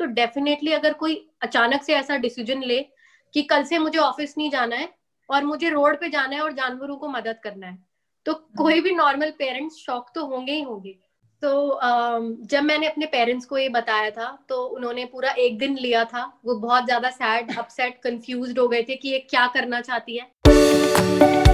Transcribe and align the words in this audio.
तो 0.00 0.06
डेफिनेटली 0.14 0.72
अगर 0.72 0.92
कोई 0.92 1.14
अचानक 1.42 1.82
से 1.82 1.94
ऐसा 1.94 2.16
डिसीज़न 2.16 2.62
ले 2.62 2.78
कि 3.34 3.42
कल 3.42 3.64
से 3.64 3.78
मुझे 3.78 3.98
ऑफ़िस 3.98 4.34
नहीं 4.38 4.50
जाना 4.50 4.76
है 4.76 4.88
और 5.28 5.44
मुझे 5.44 5.68
रोड 5.70 6.00
पे 6.00 6.08
जाना 6.08 6.36
है 6.36 6.42
और 6.42 6.52
जानवरों 6.52 6.96
को 6.96 7.08
मदद 7.08 7.38
करना 7.44 7.66
है 7.66 7.78
तो 8.26 8.34
कोई 8.58 8.80
भी 8.80 8.94
नॉर्मल 8.94 9.30
पेरेंट्स 9.38 9.76
शॉक 9.76 10.10
तो 10.14 10.24
होंगे 10.26 10.52
ही 10.52 10.62
होंगे। 10.62 10.96
तो 11.42 11.80
जब 12.46 12.62
मैंने 12.62 12.86
अपने 12.86 13.06
पेरेंट्स 13.06 13.46
को 13.46 13.58
ये 13.58 13.68
बताया 13.68 14.10
था 14.10 14.26
तो 14.48 14.62
उन्होंने 14.66 15.04
पूरा 15.04 15.30
एक 15.38 15.58
दिन 15.58 15.76
लिया 15.76 16.04
था 16.04 16.24
वो 16.44 16.54
बहुत 16.58 16.84
ज़्यादा 16.84 17.10
सैड 17.10 17.56
अपसेट 17.58 18.00
कंफ्यूज 18.04 18.58
हो 18.58 18.68
गए 18.68 18.82
थे 18.82 18.96
कि 18.96 19.08
ये 19.08 19.18
क्या 19.30 19.46
करना 19.54 19.80
चाहती 19.80 20.18
है। 20.18 21.49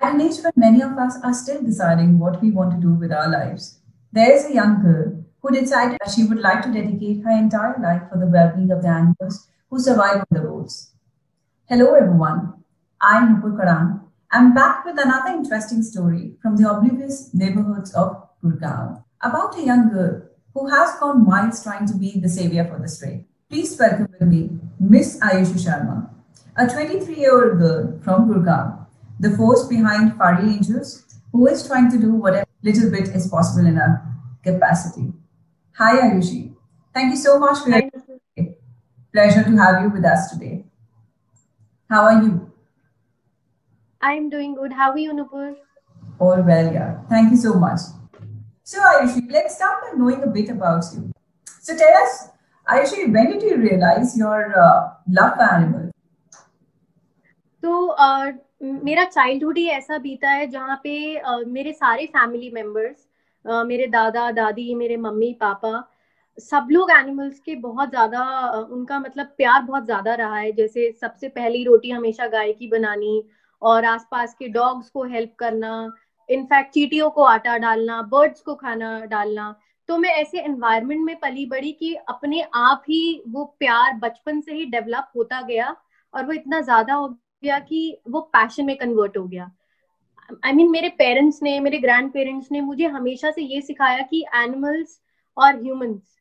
At 0.00 0.14
an 0.14 0.20
age 0.20 0.38
when 0.44 0.52
many 0.54 0.80
of 0.80 0.96
us 0.96 1.16
are 1.24 1.34
still 1.34 1.60
deciding 1.60 2.20
what 2.20 2.40
we 2.40 2.52
want 2.52 2.70
to 2.70 2.80
do 2.80 2.94
with 2.94 3.10
our 3.10 3.28
lives, 3.28 3.80
there 4.12 4.30
is 4.32 4.44
a 4.44 4.54
young 4.54 4.80
girl 4.80 5.24
who 5.42 5.50
decided 5.50 5.98
that 5.98 6.12
she 6.12 6.22
would 6.22 6.38
like 6.38 6.62
to 6.62 6.72
dedicate 6.72 7.24
her 7.24 7.32
entire 7.32 7.76
life 7.82 8.02
for 8.08 8.16
the 8.16 8.28
well-being 8.28 8.70
of 8.70 8.82
the 8.82 8.88
animals 8.88 9.48
who 9.68 9.80
survive 9.80 10.18
on 10.18 10.26
the 10.30 10.40
roads. 10.40 10.92
Hello 11.68 11.94
everyone, 11.94 12.62
I'm 13.00 13.42
Nupur 13.42 13.58
Karan. 13.58 14.00
I'm 14.30 14.54
back 14.54 14.84
with 14.84 15.00
another 15.00 15.30
interesting 15.30 15.82
story 15.82 16.36
from 16.40 16.56
the 16.56 16.70
oblivious 16.70 17.34
neighborhoods 17.34 17.92
of 17.92 18.28
Gurgaon 18.40 19.02
about 19.20 19.58
a 19.58 19.64
young 19.64 19.90
girl 19.90 20.22
who 20.54 20.68
has 20.68 20.94
gone 21.00 21.26
miles 21.26 21.64
trying 21.64 21.86
to 21.88 21.94
be 21.94 22.20
the 22.20 22.28
savior 22.28 22.64
for 22.64 22.78
the 22.80 22.86
stray. 22.86 23.24
Please 23.50 23.76
welcome 23.76 24.08
with 24.12 24.28
me 24.28 24.60
Miss 24.78 25.18
Ayushi 25.18 25.58
Sharma, 25.58 26.08
a 26.56 26.66
23-year-old 26.66 27.58
girl 27.58 27.98
from 28.04 28.28
Gurgaon, 28.28 28.86
the 29.20 29.36
force 29.36 29.66
behind 29.66 30.12
Fari 30.12 30.54
Angels, 30.56 31.04
who 31.32 31.46
is 31.46 31.66
trying 31.66 31.90
to 31.90 31.98
do 31.98 32.12
whatever 32.12 32.46
little 32.62 32.90
bit 32.90 33.08
is 33.08 33.26
possible 33.26 33.66
in 33.66 33.76
her 33.76 34.02
capacity. 34.42 35.12
Hi 35.74 35.96
Ayushi, 36.00 36.54
thank 36.94 37.10
you 37.10 37.16
so 37.16 37.38
much 37.38 37.62
for 37.62 37.70
your 37.70 37.82
pleasure 39.12 39.42
to 39.44 39.56
have 39.56 39.82
you 39.82 39.90
with 39.90 40.04
us 40.04 40.30
today. 40.30 40.64
How 41.88 42.02
are 42.04 42.22
you? 42.22 42.52
I'm 44.00 44.30
doing 44.30 44.54
good. 44.54 44.72
How 44.72 44.92
are 44.92 44.98
you, 44.98 45.12
Nupur? 45.12 45.56
All 46.18 46.42
well, 46.42 46.72
yeah. 46.72 47.00
Thank 47.08 47.30
you 47.30 47.36
so 47.36 47.54
much. 47.54 47.80
So, 48.62 48.80
Ayushi, 48.80 49.30
let's 49.30 49.56
start 49.56 49.82
by 49.82 49.98
knowing 49.98 50.22
a 50.22 50.26
bit 50.26 50.50
about 50.50 50.84
you. 50.94 51.10
So, 51.60 51.76
tell 51.76 51.94
us, 52.02 52.28
Ayushi, 52.68 53.12
when 53.12 53.30
did 53.30 53.42
you 53.42 53.56
realize 53.56 54.16
your 54.16 54.60
uh, 54.60 54.90
love 55.08 55.34
for 55.36 55.42
animals? 55.42 55.92
तो 57.62 57.96
uh, 57.98 58.32
मेरा 58.60 59.04
childhood 59.04 59.58
ही 59.58 59.66
ऐसा 59.68 59.98
बीता 59.98 60.30
है 60.30 60.46
जहाँ 60.46 60.76
पे 60.84 61.44
मेरे 61.46 61.72
सारे 61.72 62.06
फैमिली 62.06 62.50
मेंबर्स 62.50 63.06
uh, 63.44 63.64
मेरे 63.66 63.86
दादा 63.86 64.30
दादी 64.32 64.74
मेरे 64.74 64.96
मम्मी 64.96 65.32
पापा 65.40 65.82
सब 66.38 66.68
लोग 66.70 66.90
एनिमल्स 66.90 67.38
के 67.40 67.54
बहुत 67.56 67.88
ज़्यादा 67.90 68.22
उनका 68.72 68.98
मतलब 69.00 69.26
प्यार 69.36 69.62
बहुत 69.62 69.84
ज़्यादा 69.84 70.14
रहा 70.14 70.36
है। 70.38 70.52
जैसे 70.52 70.90
सबसे 70.92 71.28
पहली 71.28 71.62
रोटी 71.64 71.90
हमेशा 71.90 72.26
गाय 72.28 72.52
की 72.52 72.68
बनानी 72.68 73.22
और 73.62 73.84
आसपास 73.84 74.34
के 74.34 74.48
डॉग्स 74.48 74.90
को 74.90 75.04
हेल्प 75.04 75.34
करना 75.38 75.72
इनफैक्ट 76.28 76.72
चीटियों 76.74 77.08
को 77.10 77.22
आटा 77.24 77.56
डालना 77.58 78.00
बर्ड्स 78.12 78.40
को 78.40 78.54
खाना 78.54 78.98
डालना। 79.06 79.54
तो 79.88 79.96
मैं 79.98 80.10
ऐसे 80.12 80.40
एनवायरनमेंट 80.40 81.04
में 81.04 81.16
पली 81.16 81.46
बड़ी 81.46 81.72
कि 81.72 81.94
अपने 82.08 82.42
आप 82.56 82.82
ही 82.88 83.22
वो 83.28 83.44
प्यार 83.58 83.94
बचपन 83.98 84.40
से 84.40 84.54
ही 84.54 84.64
डेवलप 84.66 85.08
होता 85.16 85.40
गया 85.42 85.74
और 86.14 86.26
वो 86.26 86.32
इतना 86.32 86.60
ज़्यादा 86.60 86.94
हो 86.94 87.08
गया 87.42 87.58
कि 87.58 87.96
वो 88.08 88.20
पैशन 88.20 88.64
में 88.64 88.76
कन्वर्ट 88.76 89.16
हो 89.16 89.24
गया। 89.24 89.50
आई 90.44 90.50
I 90.50 90.54
मीन 90.56 90.58
mean, 90.58 90.72
मेरे 90.72 90.88
पेरेंट्स 90.88 91.42
ने 91.42 91.60
मेरे 91.60 91.78
ग्रैंड 91.78 92.12
पेरेंट्स 92.12 92.52
ने 92.52 92.60
मुझे 92.60 92.86
हमेशा 92.86 93.30
से 93.30 93.42
ये 93.42 93.60
सिखाया 93.60 94.02
कि 94.02 94.24
एनिमल्स 94.34 95.00
और 95.36 95.62
ह्यूमंस 95.62 96.16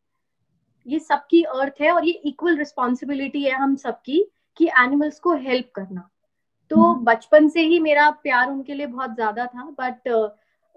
ये 0.88 1.00
सबकी 1.00 1.42
अर्थ 1.44 1.82
है 1.82 1.92
और 1.92 2.06
ये 2.06 2.12
इक्वल 2.12 2.58
रिस्पॉन्सिबिलिटी 2.58 3.44
है 3.44 3.52
हम 3.52 3.76
सबकी 3.76 4.26
कि 4.58 4.68
एनिमल्स 4.80 5.20
को 5.20 5.36
हेल्प 5.36 5.72
करना। 5.76 6.10
तो 6.70 6.76
हम्म। 6.76 7.04
बचपन 7.04 7.48
से 7.50 7.62
ही 7.62 7.80
मेरा 7.80 8.10
प्यार 8.10 8.50
उनके 8.52 8.74
लिए 8.74 8.86
बहुत 8.86 9.16
ज़्यादा 9.16 9.46
था 9.46 9.70
बट 9.80 10.10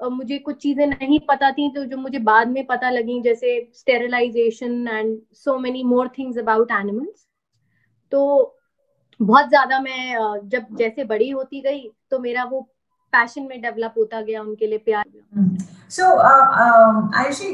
uh, 0.01 0.11
मुझे 0.11 0.39
कुछ 0.39 0.57
चीज़ें 0.57 0.87
नहीं 0.87 1.19
पता 1.21 1.51
थी 1.53 1.69
तो 1.75 1.85
जो 1.85 1.97
मुझे 1.97 2.19
बाद 2.19 2.49
में 2.49 2.65
पता 2.67 2.91
लगी 2.91 3.21
जैसे 3.21 3.71
sterilization 3.75 4.89
and 4.89 5.19
so 5.33 5.59
many 5.59 5.83
more 5.85 6.09
things 6.09 6.39
about 6.39 6.71
animals 6.71 7.27
तो 8.13 8.21
बहुत 9.21 9.49
ज़्यादा 9.49 9.81
मैं 9.81 10.49
जब 10.49 10.77
जैसे 10.77 11.05
बड़ी 11.07 11.29
होती 11.31 11.61
गई 11.61 11.89
तो 12.11 12.19
मेरा 12.19 12.45
वो 12.45 12.61
पैशन 13.13 13.47
में 13.49 13.61
डेवलप 13.63 13.95
होता 13.99 14.21
गया 14.21 14.43
उनके 14.43 14.67
लिए 14.67 14.79
प्यार 14.87 15.05
so 15.91 16.17
Ayushi 17.19 17.53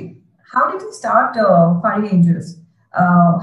how 0.50 0.70
did 0.70 0.82
you 0.82 0.92
start 0.92 1.38
Furry 1.82 2.08
Angels 2.08 2.54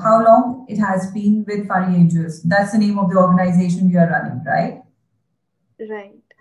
how 0.03 0.13
long 0.19 0.65
it 0.67 0.79
has 0.79 1.11
been 1.11 1.33
with 1.45 1.67
Fari 1.67 1.95
Angels. 1.95 2.41
That's 2.43 2.71
the 2.71 2.77
name 2.77 2.97
of 2.97 3.09
the 3.09 3.17
organization 3.17 3.89
you 3.89 3.99
are 3.99 4.09
running, 4.09 4.39
right? 4.45 4.79
Right 5.79 6.33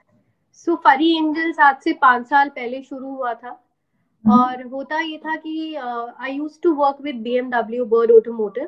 so 0.55 0.75
Furry 0.85 1.11
Angels 1.19 1.59
आज 1.61 1.77
से 1.85 1.93
पाँच 2.03 2.27
साल 2.27 2.49
पहले 2.49 2.83
शुरू 2.83 3.11
हुआ 3.11 3.33
था 3.35 3.51
hmm. 3.51 4.33
और 4.33 4.67
होता 4.69 4.99
ये 5.01 5.17
था 5.19 5.37
कि 5.37 5.75
I 5.75 6.33
use 6.33 6.59
to 6.63 6.73
work 6.75 7.01
with 7.03 7.17
BMW 7.39 7.85
Bird 7.95 8.11
Automotive 8.13 8.65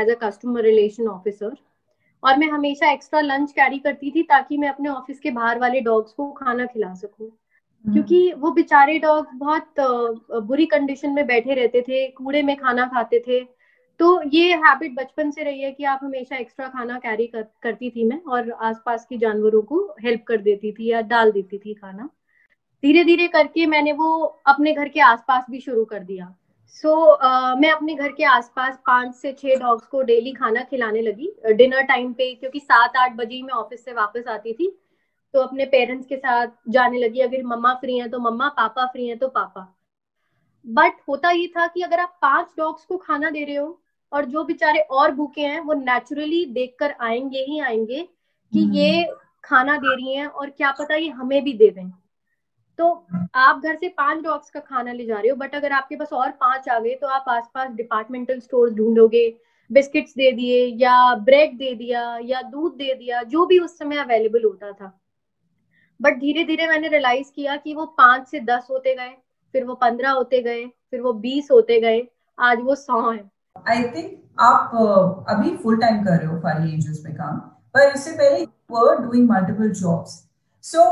as 0.00 0.10
a 0.10 0.18
customer 0.22 0.62
relation 0.62 1.08
officer 1.08 1.56
और 2.24 2.36
मैं 2.36 2.48
हमेशा 2.48 2.90
एक्स्ट्रा 2.90 3.20
लंच 3.20 3.52
कैरी 3.52 3.78
करती 3.78 4.10
थी 4.10 4.22
ताकि 4.22 4.56
मैं 4.56 4.68
अपने 4.68 4.88
ऑफ़िस 4.88 5.20
के 5.20 5.30
बाहर 5.30 5.58
वाले 5.58 5.80
डॉग्स 5.80 6.12
को 6.12 6.30
खाना 6.32 6.66
खिला 6.66 6.94
सकूँ। 6.94 7.28
hmm. 7.28 7.92
क्योंकि 7.92 8.32
वो 8.32 8.50
बेचारे 8.50 8.98
डॉग्स 8.98 9.30
बहुत 9.34 9.74
बुरी 10.42 10.66
कंडीशन 10.66 11.10
में 11.10 11.26
बैठे 11.26 11.54
रहते 11.54 11.82
थे 11.82 12.06
कूड़े 12.08 12.42
में 12.42 12.56
खाना 12.56 12.86
खाते 12.86 13.20
थे। 13.20 13.60
तो 13.98 14.22
ये 14.22 14.54
हैबिट 14.54 14.94
बचपन 14.94 15.30
से 15.30 15.42
रही 15.42 15.60
है 15.60 15.70
कि 15.72 15.84
आप 15.84 16.00
हमेशा 16.02 16.36
एक्स्ट्रा 16.36 16.68
खाना 16.68 16.98
कैरी 16.98 17.26
कर, 17.26 17.42
करती 17.62 17.90
थी 17.90 18.04
मैं 18.04 18.22
और 18.22 18.50
आसपास 18.50 19.06
के 19.10 19.18
जानवरों 19.18 19.62
को 19.62 19.94
हेल्प 20.02 20.22
कर 20.22 20.36
देती 20.36 20.72
थी 20.72 20.90
या 20.90 21.00
डाल 21.00 21.32
देती 21.32 21.58
थी 21.58 21.74
खाना। 21.74 22.08
धीरे 22.82 23.04
धीरे 23.04 23.26
करके 23.26 23.66
मैंने 23.66 23.92
वो 23.92 24.20
अपने 24.46 24.72
घर 24.72 24.88
के 24.88 25.00
आसपास 25.00 25.44
भी 25.50 25.60
शुरू 25.60 25.84
कर 25.84 25.98
दिया। 25.98 26.34
सो 26.74 26.88
so, 26.88 27.22
uh, 27.22 27.60
मैं 27.60 27.70
अपने 27.70 27.94
घर 27.94 28.12
के 28.12 28.24
आसपास 28.24 28.78
पाँच 28.86 29.14
से 29.14 29.32
छह 29.32 29.54
डॉग्स 29.60 29.86
को 29.86 30.02
डेली 30.02 30.32
खाना 30.32 30.62
खिलाने 30.62 31.00
लगी 31.02 31.32
डिनर 31.54 31.82
टाइम 31.82 32.12
पे 32.12 32.34
क्योंकि 32.34 32.60
सात 32.60 32.96
आठ 32.96 33.16
बजे 33.16 33.34
ही 33.34 33.42
मैं 33.42 33.54
ऑफ़िस 33.54 33.84
से 33.84 33.92
वापस 33.92 34.28
आती 34.28 34.52
थी। 34.52 34.70
तो 35.34 35.40
अपने 35.40 35.64
पेरेंट्स 35.64 36.06
के 36.06 36.16
साथ 36.16 36.46
जाने 36.68 36.98
लगी 36.98 37.20
अगर 37.20 37.42
मम्मा 37.44 37.74
फ्री 37.74 37.98
हैं 37.98 38.10
तो 38.10 38.18
मम्मा 38.18 38.48
पापा 38.48 38.86
फ्री 38.86 39.06
हैं 39.06 39.18
तो 39.18 39.28
पापा। 39.28 39.66
बट 40.64 41.00
होता 41.08 41.30
ये 41.30 41.46
था 41.46 41.66
कि 41.66 41.82
अगर 41.82 42.00
आप 42.00 42.18
पाँच 42.22 42.54
डॉग्स 42.58 42.84
को 42.84 42.96
खाना 42.96 43.30
दे 43.30 43.44
रहे 43.44 43.56
हो 43.56 43.80
और 44.12 44.24
जो 44.24 44.44
बेचारे 44.44 44.80
और 44.80 45.10
भूखे 45.10 45.42
हैं 45.42 45.60
वो 45.60 45.74
नेचुरली 45.74 46.44
देखकर 46.46 46.94
आएँगे 47.00 47.44
ही 47.48 47.60
आएँगे 47.60 48.02
कि 48.52 48.68
ये 48.78 49.00
हम्म। 49.00 49.16
खाना 49.44 49.76
दे 49.76 49.94
रही 49.96 50.14
हैं 50.14 50.26
और 50.26 50.50
क्या 50.50 50.70
पता 50.70 50.94
ये 50.94 51.08
हमें 51.08 51.42
भी 51.44 51.52
दे 51.52 51.70
दें। 51.70 51.90
तो 52.80 52.88
आप 53.36 53.60
घर 53.62 53.76
से 53.76 53.88
पाँच 53.98 54.22
डॉग्स 54.24 54.50
का 54.50 54.60
खाना 54.60 54.92
ले 54.92 55.06
जा 55.06 55.16
रहे 55.16 55.28
हो 55.28 55.36
बट 55.36 55.54
अगर 55.54 55.72
आपके 55.72 55.96
पास 55.96 56.12
और 56.12 56.30
पाँच 56.40 56.68
आ 56.68 56.78
गए 56.78 56.94
तो 56.94 57.06
आप 57.08 57.24
आसपास 57.28 57.70
डिपार्टमेंटल 57.76 58.40
स्टोर 58.40 58.74
ढूंढोगे 58.74 59.28
बिस्किट्स 59.70 60.12
दे 60.12 60.30
दिए, 60.32 60.64
या 60.76 61.14
ब्रेड 61.16 61.56
दे 61.58 61.74
दिया, 61.74 62.02
या 62.22 62.40
दूध 62.42 62.72
दे 62.74 62.94
दिया, 62.94 63.22
जो 63.24 63.44
भी 63.46 63.58
उस 63.58 63.78
समय 63.78 63.96
अवेलेबल 63.96 64.44
होता 64.44 64.70
था। 64.72 64.92
बट 66.00 66.18
धीरे 66.20 66.44
धीरे 66.44 66.66
मैंने 66.66 66.88
रियलाइज़ 66.88 67.30
किया 67.34 67.56
कि 67.56 67.74
वो 67.74 67.84
पाँच 67.98 68.26
से 68.28 68.40
दस 68.40 68.66
होते 68.70 68.94
गए, 68.94 69.14
फिर 69.54 69.64
वो 69.64 69.74
पंद्रह 69.76 70.10
होते 70.10 70.40
गए, 70.42 70.64
फिर 70.90 71.00
वो 71.00 71.12
बीस 71.20 71.48
होते 71.52 71.80
गए, 71.80 72.06
आज 72.38 72.60
वो 72.62 72.74
सौ 72.76 73.10
है। 73.10 73.22
आई 73.68 73.82
थिंक 73.84 74.18
आप 74.40 75.26
अभी 75.30 75.56
फुल 75.56 75.80
टाइम 75.80 76.02
कर 76.04 76.18
रहे 76.18 76.26
हो 76.26 76.38
फारी 76.40 76.72
एंजल्स 76.74 77.04
में 77.04 77.14
काम, 77.14 77.38
पर 77.74 77.92
इससे 77.94 78.12
पहले 78.12 78.44
were 78.70 78.96
doing 78.98 79.28
multiple 79.30 79.70
jobs 79.72 80.22
so 80.64 80.82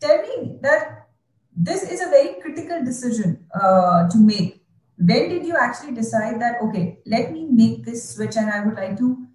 tell 0.00 0.22
me 0.22 0.58
that 0.62 1.08
this 1.56 1.82
is 1.82 2.00
a 2.00 2.10
very 2.10 2.40
critical 2.40 2.84
decision 2.84 3.44
uh, 3.54 4.08
to 4.08 4.18
make. 4.18 4.62
When 4.96 5.28
did 5.28 5.46
you 5.46 5.56
actually 5.56 5.92
decide 5.92 6.40
that, 6.40 6.56
okay, 6.62 6.98
let 7.06 7.32
me 7.32 7.46
make 7.50 7.84
this 7.84 8.14
switch 8.14 8.36
and 8.36 8.50
I 8.50 8.64
would 8.64 8.76
like 8.76 8.96
to 8.98 9.26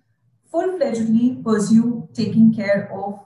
full 0.51 0.77
fledgedly 0.79 1.43
pursue 1.43 2.07
taking 2.13 2.53
care 2.53 2.91
of 2.93 3.19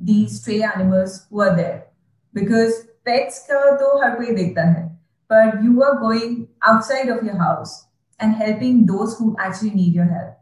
these 0.00 0.40
stray 0.40 0.62
animals 0.62 1.26
who 1.30 1.40
are 1.40 1.56
there? 1.56 1.86
Because 2.32 2.86
pets 3.04 3.46
ka 3.48 3.76
to 3.78 3.90
har 4.02 4.16
koi 4.16 4.34
dekhta 4.34 4.64
hai, 4.74 4.88
but 5.28 5.62
you 5.62 5.82
are 5.82 5.98
going 6.00 6.48
outside 6.64 7.08
of 7.08 7.24
your 7.24 7.36
house 7.36 7.86
and 8.18 8.34
helping 8.34 8.86
those 8.86 9.16
who 9.18 9.36
actually 9.38 9.70
need 9.70 9.94
your 9.94 10.04
help. 10.04 10.38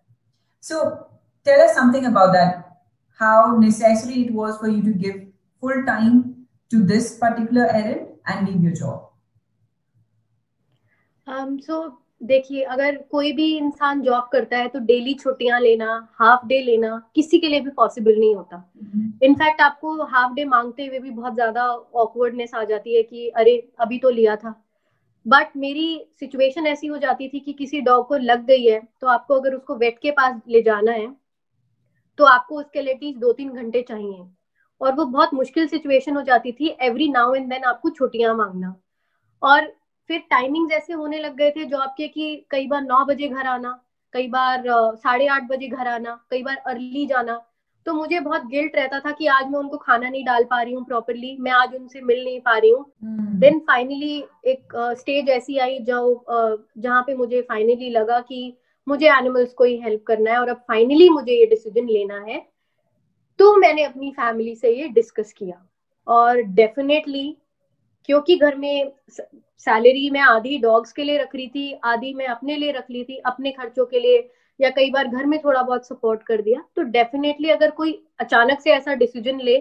So 0.61 1.07
tell 1.45 1.61
us 1.61 1.75
something 1.75 2.07
about 2.07 2.33
that. 2.33 2.81
How 3.19 3.57
necessary 3.59 4.27
it 4.27 4.33
was 4.33 4.59
for 4.59 4.69
you 4.69 4.83
to 4.83 4.93
give 4.93 5.25
full 5.65 5.85
time 5.85 6.47
to 6.71 6.85
this 6.85 7.19
particular 7.19 7.67
errand 7.67 8.09
and 8.27 8.49
leave 8.49 8.63
your 8.63 8.75
job. 8.75 9.11
Um, 11.27 11.61
so 11.61 11.85
देखिए 12.23 12.63
अगर 12.63 12.97
कोई 13.11 13.33
भी 13.33 13.47
इंसान 13.57 14.01
job 14.03 14.29
करता 14.33 14.59
है 14.59 14.69
तो 14.69 14.79
daily 14.79 15.15
छुट्टियाँ 15.15 15.61
लेना 15.61 15.87
हाफ़ 16.19 16.47
डे 16.47 16.61
लेना 16.63 17.11
किसी 17.15 17.39
के 17.39 17.49
लिए 17.49 17.61
भी 17.61 17.71
पॉसिबल 17.71 18.19
नहीं 18.19 18.35
होता 18.35 18.57
इनफैक्ट 19.23 19.61
mm-hmm. 19.61 19.61
आपको 19.61 20.05
हाफ़ 20.05 20.33
डे 20.35 20.45
मांगते 20.45 20.87
हुए 20.87 20.99
भी 20.99 21.11
बहुत 21.11 21.35
ज़्यादा 21.35 21.67
ऑकवर्डनेस 21.95 22.55
आ 22.55 22.63
जाती 22.65 22.97
है 22.97 23.03
कि 23.03 23.29
अरे 23.29 23.57
अभी 23.81 23.99
तो 23.99 24.11
लिया 24.11 24.37
था 24.37 24.55
बट 25.27 25.57
मेरी 25.57 25.89
सिचुएशन 26.21 26.67
ऐसी 26.67 26.87
हो 26.87 26.99
जाती 26.99 27.29
थी 27.29 27.31
कि 27.31 27.41
कि 27.41 27.53
किसी 27.53 27.81
डॉग 27.81 28.09
को 28.09 28.17
लग 28.17 28.47
गई 28.47 28.65
है 28.65 28.81
तो 29.01 29.07
आपको 29.07 29.35
अगर 29.35 29.55
उसको 29.55 29.77
वेट 29.77 29.99
के 29.99 30.11
पास 30.11 30.41
ले 30.49 30.63
जाना 30.63 30.93
है 30.93 31.17
तो 32.19 32.25
आपको 32.25 32.59
उसके 32.59 32.83
लिए 32.83 32.95
एटलीस्ट 32.95 33.19
दो 33.19 33.33
तीन 33.33 33.53
घंटे 33.53 33.83
चाहिए 33.83 34.25
और 34.81 34.95
वो 34.95 35.05
बहुत 35.05 35.35
मुश्किल 35.35 35.67
सिचुएशन 35.67 36.17
हो 36.17 36.23
जाती 36.23 36.53
थी 36.53 36.77
एवरी 36.81 37.09
नाउ 37.09 37.35
एंड 37.35 37.49
देन 37.51 37.65
आपको 37.65 37.91
छुट्टियाँ 37.91 38.35
मांगना। 38.35 38.75
और 39.43 39.73
फिर 40.09 40.19
टाइमिंग 40.31 40.73
ऐसे 40.73 40.93
होने 40.93 41.19
लग 41.19 41.37
गए 41.37 41.51
थे 41.51 41.65
जॉब 41.65 41.95
के 41.97 42.09
कि 42.09 42.47
कई 42.51 42.67
बार 42.67 42.83
नौ 42.83 43.05
बजे 43.05 43.29
घर 43.29 43.47
आना 43.47 43.81
कई 44.13 44.29
बार 44.29 44.65
साढ़े 44.97 45.27
आठ 45.27 45.43
बजे 45.43 45.69
घर 45.69 45.89
आना 45.89 46.25
कई 46.31 46.43
बार 46.43 46.57
अर्ली 46.57 47.07
जाना 47.07 47.41
तो 47.87 47.95
मुझे 47.95 48.21
बहुत 48.21 48.47
गिल्ट 48.47 48.77
रहता 48.77 48.99
था 49.01 49.11
कि 49.11 49.27
आज 49.27 49.47
मैं 49.47 49.59
उनको 49.59 49.77
खाना 49.77 50.09
नहीं 50.09 50.25
डाल 50.25 50.45
पा 50.45 50.63
रही 50.63 50.75
हूँ 50.75 50.85
प्रॉपरली 50.85 51.37
मैं 51.41 51.53
आज 51.53 51.75
उनसे 51.75 52.01
मिल 52.01 52.25
नहीं 52.25 52.41
पा 52.41 52.57
रही 52.59 52.71
हूँ। 52.71 52.85
Then 53.41 53.55
hmm. 53.55 53.63
फाइनली 53.63 54.25
एक 54.45 54.95
स्टेज 54.99 55.25
uh, 55.25 55.31
ऐसी 55.31 55.59
आई 55.59 55.79
जो 55.79 56.25
uh, 56.31 56.83
जहाँ 56.83 57.03
पे 57.03 57.15
मुझे 57.15 57.41
फाइनली 57.41 57.91
लगा 57.91 58.21
कि 58.21 58.57
मुझे 58.89 59.07
एनिमल्स 59.09 59.53
को 59.53 59.65
ही 59.65 59.77
हेल्प 59.77 60.03
करना 60.07 60.31
है 60.31 60.39
और 60.39 60.49
अब 60.49 60.57
फाइनली 60.57 61.09
मुझे 61.11 61.33
ये 61.33 61.47
डिसीज़न 61.47 61.89
लेना 61.89 62.21
है। 62.21 62.54
तो 63.39 63.57
मैंने 63.57 63.83
अपनी 63.85 64.11
फैमिली 64.13 64.55
से 64.57 64.71
ये 64.71 64.89
डिस्कस 64.91 65.33
किया। 65.33 65.65
और 66.07 66.41
डेफिनेटली 66.55 67.37
क्योंकि 68.09 68.37
घर 68.37 68.55
में 68.57 68.93
सैलरी 69.11 70.09
मैं 70.11 70.21
आधी 70.23 70.59
डॉग्स 70.59 70.93
के 70.93 71.05
लिए 71.05 71.19
रख 71.19 71.35
रही 71.37 71.47
थी 71.49 71.73
आधी 71.85 72.13
मैं 72.15 72.27
अपने 72.29 72.57
लिए 72.57 72.73
रख 72.73 72.91
ली 72.91 73.05
थी 73.05 73.19
अपने 73.27 73.51
खर्चों 73.53 73.87
के 73.87 74.01
लिए 74.01 74.19
या 74.61 74.71
कई 74.71 74.91
बार 74.91 75.09
घर 75.09 75.27
में 75.27 75.39
थोड़ा 75.41 75.63
बहुत 75.63 75.87
सपोर्ट 75.87 76.23
कर 76.23 76.43
दिया 76.43 76.61
तो 76.77 76.83
डेफिनेटली 76.91 77.51
अगर 77.51 77.71
कोई 77.73 77.93
अचानक 78.21 78.61
से 78.61 78.73
ऐसा 78.73 78.95
डिसीज़न 78.95 79.41
ले 79.41 79.59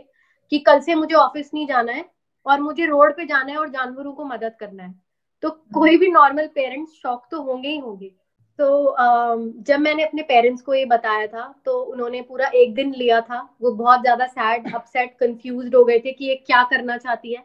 कि 0.51 0.59
कल 0.59 0.79
से 0.79 0.95
मुझे 0.95 1.15
ऑफ़िस 1.15 1.51
नहीं 1.53 1.67
जाना 1.67 1.91
है 1.91 2.05
और 2.45 2.61
मुझे 2.61 2.85
रोड 2.85 3.15
पे 3.17 3.25
जाना 3.25 3.51
है 3.51 3.57
और 3.57 3.69
जानवरों 3.69 4.13
को 4.13 4.25
मदद 4.25 4.55
करना 4.59 4.83
है 4.83 4.93
तो 5.43 5.49
कोई 5.73 5.97
भी 5.97 6.09
नॉर्मल 6.11 6.47
पेरेंट्स 6.55 6.93
शौक 6.93 7.27
तो 7.31 7.41
होंगे 7.41 7.69
ही 7.69 7.77
होंगे। 7.77 8.11
तो 8.59 8.95
जब 9.63 9.79
मैंने 9.79 10.03
अपने 10.03 10.21
पेरेंट्स 10.23 10.61
को 10.61 10.73
ये 10.73 10.85
बताया 10.87 11.27
था 11.27 11.53
तो 11.65 11.79
उन्होंने 11.83 12.21
पूरा 12.21 12.47
एक 12.55 12.73
दिन 12.73 12.93
लिया 12.93 13.19
था। 13.21 13.39
वो 13.61 13.71
बहुत 13.73 14.01
ज़्यादा 14.01 14.25
सैड 14.27 14.73
अपसेट 14.75 15.15
कंफ्यूज 15.19 15.73
हो 15.75 15.83
गए 15.85 15.99
थे 15.99 16.11
कि 16.11 16.25
ये 16.25 16.35
क्या 16.37 16.63
करना 16.63 16.97
चाहती 16.97 17.33
है। 17.33 17.43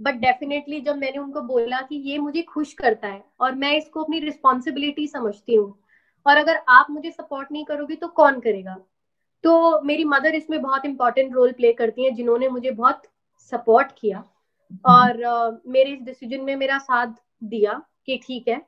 बट 0.00 0.14
डेफिनेटली 0.16 0.80
जब 0.80 0.96
मैंने 0.96 1.18
उनको 1.18 1.40
बोला 1.42 1.80
कि 1.80 1.96
ये 2.04 2.18
मुझे 2.18 2.42
खुश 2.44 2.72
करता 2.72 3.08
है 3.08 3.22
और 3.40 3.54
मैं 3.54 3.72
इसको 3.76 4.02
अपनी 4.02 4.18
रिस्पॉन्सिबिलिटी 4.20 5.06
समझती 5.08 5.54
हूँ 5.54 5.74
और 6.26 6.36
अगर 6.36 6.60
आप 6.68 6.86
मुझे 6.90 7.10
सपोर्ट 7.10 7.52
नहीं 7.52 7.64
करोगे 7.64 7.94
तो 7.96 8.08
कौन 8.10 8.40
करेगा? 8.40 8.76
तो 9.44 9.80
मेरी 9.82 10.04
मदर 10.06 10.34
इसमें 10.34 10.60
बहुत 10.62 10.84
इंपॉर्टेंट 10.86 11.34
रोल 11.34 11.52
प्ले 11.52 11.72
करती 11.72 12.04
हैं, 12.04 12.14
जिन्होंने 12.14 12.48
मुझे 12.48 12.70
बहुत 12.72 13.02
सपोर्ट 13.52 13.92
किया 13.98 14.24
और 14.86 15.60
मेरे 15.68 15.90
इस 15.90 16.00
डिसीज़न 16.02 16.40
में 16.40 16.54
मेरा 16.56 16.78
साथ 16.80 17.14
दिया 17.44 17.80
कि 18.06 18.20
ठीक 18.24 18.48
है 18.48 18.60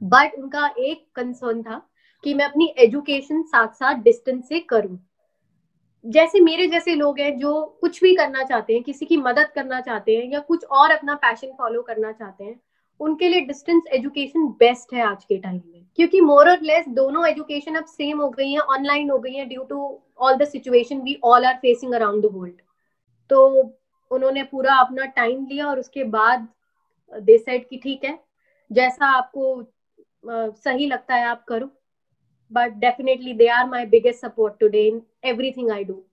बट 0.00 0.34
उनका 0.38 0.66
एक 0.78 1.04
कंसर्न 1.14 1.62
था 1.62 1.82
कि 2.24 2.34
मैं 2.34 2.44
अपनी 2.44 2.72
एजुकेशन 2.78 3.42
साथ 3.44 3.74
साथ 3.74 4.02
डिस्टेंस 4.02 4.48
से 4.48 4.60
करूँ। 4.60 4.98
जैसे 6.04 6.40
मेरे 6.40 6.66
जैसे 6.66 6.94
लोग 6.94 7.18
हैं 7.20 7.36
जो 7.38 7.62
कुछ 7.80 8.00
भी 8.02 8.14
करना 8.16 8.42
चाहते 8.42 8.72
हैं, 8.72 8.82
किसी 8.82 9.06
की 9.06 9.16
मदद 9.16 9.48
करना 9.54 9.80
चाहते 9.80 10.16
हैं 10.16 10.30
या 10.32 10.40
कुछ 10.40 10.64
और 10.64 10.90
अपना 10.90 11.14
पैशन 11.16 11.52
फॉलो 11.58 11.82
करना 11.82 12.12
चाहते 12.12 12.44
हैं, 12.44 12.60
उनके 13.00 13.28
लिए 13.28 13.40
डिस्टेंस 13.40 13.82
एजुकेशन 13.92 14.46
बेस्ट 14.58 14.92
है 14.94 15.02
आज 15.02 15.24
के 15.24 15.38
टाइम 15.38 15.60
में। 15.66 15.84
क्योंकि 15.96 16.20
मोर 16.20 16.50
और 16.50 16.62
लेस 16.62 16.84
दोनों 16.90 17.26
एजुकेशन 17.26 17.74
अब 17.74 17.84
सेम 17.86 18.20
हो 18.20 18.28
गई 18.30 18.50
है 18.52 18.60
ऑनलाइन 18.60 19.10
हो 19.10 19.18
गई 19.18 19.32
है 19.32 19.44
due 19.46 19.62
to 19.64 19.98
all 20.18 20.36
the 20.36 20.48
situation 20.48 21.00
we 21.02 21.18
all 21.24 21.44
are 21.44 21.56
facing 21.56 21.94
around 21.94 22.22
the 22.22 22.30
world 22.32 22.60
तो 23.30 23.46
उन्होंने 24.10 24.42
पूरा 24.42 24.74
अपना 24.76 25.04
टाइम 25.16 25.46
लिया 25.46 25.66
और 25.66 25.78
उसके 25.78 26.04
बाद 26.06 26.48
दे 27.12 27.38
सेड 27.38 27.68
कि 27.68 27.80
ठीक 27.82 28.04
है, 28.04 28.18
जैसा 28.70 29.06
आपको 29.08 29.62
सही 30.27 30.87
लगता 30.87 31.15
है 31.15 31.25
आप 31.27 31.45
करो 31.47 31.71
but 32.57 32.79
definitely 32.79 33.33
they 33.33 33.49
are 33.49 33.67
my 33.67 33.85
biggest 33.85 34.19
support 34.19 34.59
today 34.59 34.87
in 34.89 35.01
everything 35.23 35.71
I 35.71 35.83
do. 35.83 36.03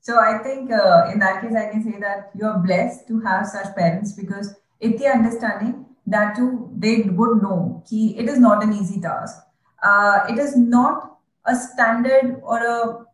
So 0.00 0.18
I 0.20 0.38
think 0.38 0.70
uh, 0.70 1.10
in 1.12 1.20
that 1.20 1.42
case, 1.42 1.54
I 1.54 1.70
can 1.70 1.82
say 1.84 1.98
that 2.00 2.32
you 2.34 2.46
are 2.46 2.58
blessed 2.58 3.06
to 3.08 3.20
have 3.20 3.46
such 3.46 3.74
parents 3.76 4.12
because 4.12 4.54
if 4.80 4.98
they 4.98 5.06
understanding 5.06 5.86
that 6.06 6.34
too, 6.36 6.70
they 6.76 7.02
would 7.02 7.42
know 7.42 7.84
that 7.88 8.14
it 8.18 8.28
is 8.28 8.38
not 8.38 8.64
an 8.64 8.72
easy 8.72 9.00
task. 9.00 9.36
Uh, 9.82 10.20
it 10.28 10.38
is 10.38 10.56
not 10.56 11.18
a 11.46 11.54
standard 11.54 12.40
or 12.42 12.58
a 12.58 13.06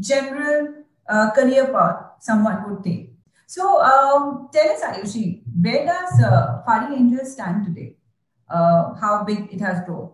general 0.00 0.74
uh, 1.08 1.30
career 1.32 1.66
path 1.66 2.04
someone 2.20 2.68
would 2.68 2.82
take. 2.84 3.12
So 3.46 3.82
um, 3.82 4.48
tell 4.52 4.70
us, 4.70 4.80
Ayushi, 4.82 5.42
where 5.60 5.84
does 5.84 6.24
uh, 6.24 6.62
Fari 6.66 6.96
Angels 6.96 7.32
stand 7.32 7.66
today? 7.66 7.96
Uh, 8.49 8.93
how 8.95 9.23
big 9.23 9.51
it 9.51 9.61
has 9.61 9.83
grown? 9.85 10.09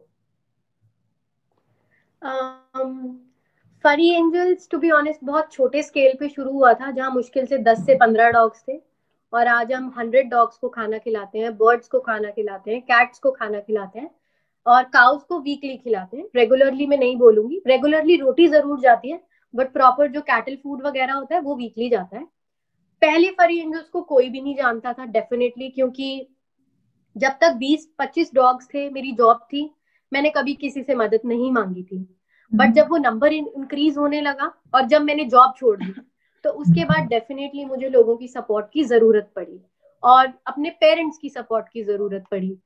Um, 2.21 3.19
Furry 3.85 4.09
Angels 4.15 4.67
to 4.71 4.77
be 4.77 4.89
honest 4.91 5.19
बहुत 5.23 5.51
छोटे 5.51 5.81
scale 5.83 6.13
पे 6.19 6.27
शुरू 6.29 6.51
हुआ 6.51 6.73
था 6.73 6.89
जहाँ 6.91 7.09
मुश्किल 7.11 7.45
से 7.45 7.57
दस 7.57 7.85
से 7.85 7.95
पंद्रह 7.99 8.29
डॉग्स 8.31 8.63
थे। 8.67 8.77
और 9.33 9.47
आज 9.47 9.71
हम 9.73 9.93
हंड्रेड 9.97 10.29
डॉग्स 10.29 10.57
को 10.57 10.69
खाना 10.69 10.97
खिलाते 10.97 11.39
हैं 11.39 11.55
बर्ड्स 11.57 11.87
को 11.87 11.99
खाना 11.99 12.29
खिलाते 12.31 12.71
हैं 12.71 12.81
कैट्स 12.81 13.19
को 13.19 13.31
खाना 13.31 13.59
खिलाते 13.59 13.99
हैं 13.99 14.09
और 14.65 14.83
काउस 14.93 15.23
को 15.23 15.39
वीकली 15.39 15.77
खिलाते 15.77 16.17
हैं। 16.17 16.25
रेगुलरली 16.35 16.87
मैं 16.87 16.97
नहीं 16.97 17.15
बोलूँगी 17.17 17.61
रेगुलरली 17.67 18.15
रोटी 18.17 18.47
ज़रूर 18.47 18.79
जाती 18.81 19.11
है 19.11 19.21
बट 19.53 19.71
प्रॉपर 19.73 20.11
जो 20.11 20.21
कैटल 20.21 20.55
फ़ूड 20.55 20.85
वगैरह 20.85 21.13
होता 21.13 21.35
है 21.35 21.41
वो 21.41 21.55
वीकली 21.55 21.89
जाता 21.89 22.17
है। 22.17 22.23
पहले 23.01 23.29
फरी 23.39 23.59
एंजल्स 23.59 23.89
को 23.89 24.01
कोई 24.03 24.29
भी 24.29 24.41
नहीं 24.41 24.55
जानता 24.55 24.93
था 24.93 25.05
डेफिनेटली 25.07 25.69
क्योंकि 25.69 26.27
जब 27.15 27.31
तक 27.41 27.55
20-25 27.59 28.33
डॉग्स 28.33 28.67
थे 28.73 28.89
मेरी 28.89 29.11
जॉब 29.11 29.39
थी 29.43 29.69
मैंने 30.11 30.29
कभी 30.29 30.53
किसी 30.53 30.83
से 30.83 30.95
मदद 30.95 31.21
नहीं 31.25 31.51
मांगी 31.51 31.83
थी। 31.83 31.97
But 32.51 32.61
hmm. 32.61 32.73
जब 32.73 32.87
वो 32.89 32.97
नंबर 32.97 33.33
इंक्रीज 33.33 33.97
होने 33.97 34.21
लगा 34.21 34.51
और 34.75 34.85
जब 34.85 35.01
मैंने 35.01 35.25
जॉब 35.25 35.53
छोड़ 35.57 35.77
दी 35.77 35.93
तो 36.45 36.49
उसके 36.51 36.85
बाद 36.85 37.07
डेफिनेटली 37.07 37.65
मुझे 37.65 37.89
लोगों 37.89 38.15
की 38.17 38.27
सपोर्ट 38.27 38.65
की 38.73 38.83
ज़रूरत 38.83 39.31
पड़ी 39.35 39.59
और 40.03 40.31
अपने 40.47 40.69
पेरेंट्स 40.69 41.17
की 41.17 41.29
सपोर्ट 41.29 41.65
की 41.73 41.83
ज़रूरत 41.83 42.23
पड़ी। 42.31 42.57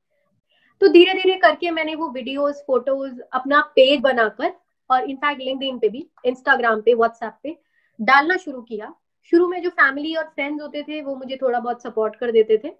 तो 0.81 0.87
धीरे 0.87 1.13
धीरे 1.13 1.35
करके 1.35 1.71
मैंने 1.71 1.95
वो 1.95 2.09
वीडियोस 2.09 2.63
फ़ोटोज़ 2.67 3.19
अपना 3.33 3.61
पेज 3.75 3.99
बनाकर 4.01 4.53
और 4.89 5.09
इनफैक्ट 5.09 5.41
लिंक्डइन 5.41 5.77
पे 5.79 5.89
भी 5.89 6.05
इंस्टाग्राम 6.25 6.81
पे 6.81 6.93
व्हाट्सएप 6.93 7.33
पे 7.43 7.55
डालना 7.99 8.37
शुरू 8.37 8.61
किया। 8.61 8.93
शुरू 9.31 9.47
में 9.47 9.61
जो 9.61 9.69
फैमिली 9.69 10.15
और 10.15 10.23
फ्रेंड्स 10.25 10.61
होते 10.61 10.83
थे 10.83 11.01
वो 11.01 11.15
मुझे 11.15 11.37
थोड़ा 11.41 11.59
बहुत 11.59 11.81
सपोर्ट 11.81 12.15
कर 12.15 12.31
देते 12.31 12.57
थे। 12.57 12.73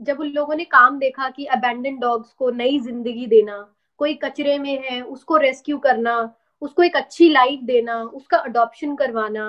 जब 0.00 0.20
उन 0.20 0.28
लोगों 0.28 0.54
ने 0.54 0.64
काम 0.66 0.98
देखा 0.98 1.28
कि 1.30 1.44
अबेंडन 1.52 1.98
डॉग्स 1.98 2.32
को 2.32 2.50
नई 2.52 2.78
ज़िंदगी 2.80 3.26
देना 3.26 3.56
कोई 4.00 4.14
कचरे 4.14 4.58
में 4.58 4.76
है 4.80 5.00
उसको 5.02 5.36
रेस्क्यू 5.38 5.78
करना 5.78 6.14
उसको 6.62 6.82
एक 6.82 6.96
अच्छी 6.96 7.28
लाइफ 7.28 7.60
देना 7.64 8.02
उसका 8.02 8.38
अडॉप्शन 8.38 8.94
करवाना 8.96 9.46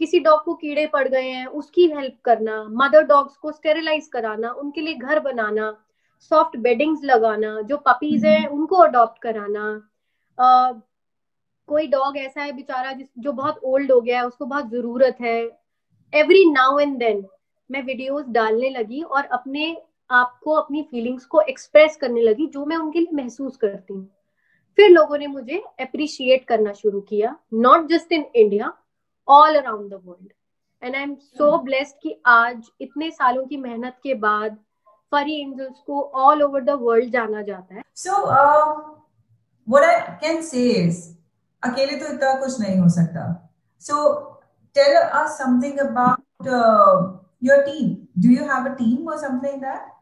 किसी 0.00 0.20
डॉग 0.20 0.44
को 0.44 0.54
कीड़े 0.54 0.86
पड़ 0.86 1.06
गए 1.08 1.28
हैं 1.28 1.46
उसकी 1.56 1.86
हेल्प 1.88 2.16
करना 2.24 2.62
मदर 2.74 3.02
डॉग्स 3.04 3.36
को 3.36 3.52
स्टेरिलाइज 3.52 4.06
कराना 4.08 4.50
उनके 4.54 4.80
लिए 4.80 4.94
घर 4.96 5.20
बनाना 5.20 5.70
सॉफ्ट 6.30 6.56
बेडिंग्स 6.58 7.04
लगाना 7.04 7.60
जो 7.62 7.76
पपीज 7.86 8.24
हैं 8.24 8.38
हम्म। 8.38 8.58
उनको 8.58 8.76
अडॉप्ट 8.76 9.22
कराना 9.22 9.64
आ, 10.38 10.72
कोई 11.68 11.86
डॉग 11.88 12.16
ऐसा 12.16 12.42
है 12.42 12.52
बेचारा 12.52 12.92
जिस 12.92 13.08
जो 13.18 13.32
बहुत 13.32 13.60
ओल्ड 13.64 13.92
हो 13.92 14.00
गया 14.00 14.18
है 14.18 14.26
उसको 14.26 14.46
बहुत 14.46 14.70
ज़रूरत 14.70 15.16
है 15.20 15.38
एवरी 16.12 16.44
नाउ 16.50 16.78
एंड 16.78 16.96
देन 16.98 17.24
मैं 17.70 17.82
वीडियोस 17.82 18.24
डालने 18.30 18.70
लगी 18.70 19.02
और 19.02 19.24
अपने 19.32 19.76
आपको 20.10 20.52
अपनी 20.52 20.82
फीलिंग्स 20.90 21.24
को 21.26 21.40
एक्सप्रेस 21.40 21.96
करने 22.00 22.22
लगी 22.22 22.46
जो 22.46 22.64
मैं 22.66 22.76
उनके 22.76 22.98
लिए 23.00 23.16
महसूस 23.16 23.56
करती 23.56 23.94
हूँ। 23.94 24.08
फिर 24.78 24.90
लोगों 24.90 25.18
ने 25.18 25.26
मुझे 25.26 25.62
अप्रिशिएट 25.80 26.44
करना 26.48 26.72
शुरू 26.72 27.00
किया 27.00 27.34
not 27.54 27.88
just 27.88 28.12
in 28.12 28.24
India 28.36 28.72
all 29.28 29.56
around 29.56 29.90
the 29.90 30.00
world 30.04 30.32
and 30.82 30.94
I 30.94 31.02
am 31.02 31.14
so 31.14 31.58
blessed 31.64 31.94
कि 32.02 32.20
आज 32.26 32.70
इतने 32.80 33.10
सालों 33.10 33.44
की 33.46 33.56
मेहनत 33.56 33.96
के 34.02 34.14
बाद 34.16 34.56
फरी 35.12 35.40
एंजल्स 35.42 35.78
को 35.86 36.00
ऑल 36.22 36.42
ओवर 36.42 36.60
द 36.64 36.78
वर्ल्ड 36.80 37.12
जाना 37.12 37.42
जाता 37.42 37.74
है। 37.74 37.82
So 37.96 38.24
what 39.68 39.84
I 39.84 40.00
can 40.20 40.42
say 40.42 40.64
is 40.70 41.02
अकेले 41.62 41.96
तो 41.96 42.12
इतना 42.14 42.34
कुछ 42.40 42.60
नहीं 42.60 42.78
हो 42.78 42.88
सकता। 42.90 43.26
So 43.84 44.08
tell 44.76 44.96
us 44.96 45.38
something 45.38 45.78
about 45.80 46.46
your 47.44 47.62
team 47.62 47.94
do 48.22 48.30
you 48.30 48.44
have 48.44 48.64
a 48.64 48.74
team 48.74 49.08
or 49.08 49.18
something 49.18 49.60
that 49.62 49.96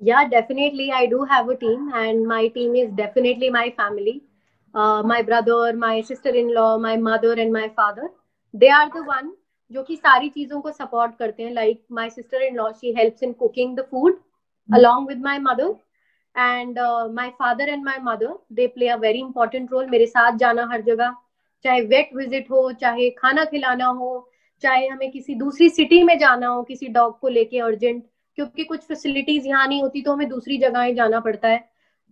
Yeah, 0.00 0.28
definitely. 0.28 0.90
I 0.92 1.06
do 1.06 1.24
have 1.24 1.48
a 1.48 1.56
team, 1.56 1.90
and 1.94 2.26
my 2.26 2.48
team 2.48 2.74
is 2.76 2.90
definitely 2.92 3.50
my 3.50 3.70
family. 3.76 4.22
Uh, 4.74 5.02
my 5.02 5.22
brother, 5.22 5.72
my 5.72 6.00
sister-in-law, 6.02 6.78
my 6.78 6.96
mother, 6.96 7.32
and 7.32 7.52
my 7.52 7.68
father. 7.70 8.08
They 8.54 8.70
are 8.70 8.88
the 8.90 9.04
one 9.04 9.30
जो 9.70 9.82
कि 9.84 9.96
सारी 9.96 10.28
चीज़ों 10.30 10.60
को 10.60 10.70
support 10.72 11.16
करते 11.18 11.42
हैं 11.42 11.52
like 11.52 11.82
my 11.92 12.10
sister 12.10 12.42
in 12.42 12.54
law 12.56 12.70
she 12.72 12.92
helps 12.98 13.22
in 13.22 13.32
cooking 13.42 13.76
the 13.76 13.80
food 13.90 14.16
along 14.68 15.06
with 15.08 15.20
my 15.26 15.36
mother 15.48 15.68
and 16.34 16.78
my 17.14 17.30
father 17.38 17.68
and 17.68 17.84
my 17.84 17.98
mother 18.04 18.38
they 18.56 18.66
play 18.74 18.88
a 18.88 18.96
very 19.04 19.18
important 19.20 19.72
role 19.72 19.86
मेरे 19.90 20.06
साथ 20.06 20.36
जाना 20.38 20.66
हर 20.72 20.80
जगह 20.82 21.14
चाहे 21.64 21.80
वेट 21.92 22.10
विज़िट 22.16 22.50
हो 22.50 22.70
चाहे 22.80 23.08
खाना 23.18 23.44
खिलाना 23.52 23.86
हो 24.00 24.10
चाहे 24.62 24.86
हमें 24.86 25.10
किसी 25.10 25.34
दूसरी 25.34 25.68
सिटी 25.70 26.02
में 26.04 26.18
जाना 26.18 26.46
हो 26.48 26.62
किसी 26.70 26.88
डॉग 26.98 27.18
को 27.20 27.28
लेके 27.28 27.58
अर्जेंट 27.60 28.04
क्योंकि 28.38 28.64
कुछ 28.64 28.80
फैसिलिटीज़ 28.80 29.46
यहाँ 29.48 29.66
नहीं 29.68 29.82
होती 29.82 30.02
तो 30.02 30.12
हमें 30.12 30.28
दूसरी 30.28 30.58
जगह 30.58 30.92
जाना 30.94 31.20
पड़ता 31.20 31.48
है। 31.48 31.58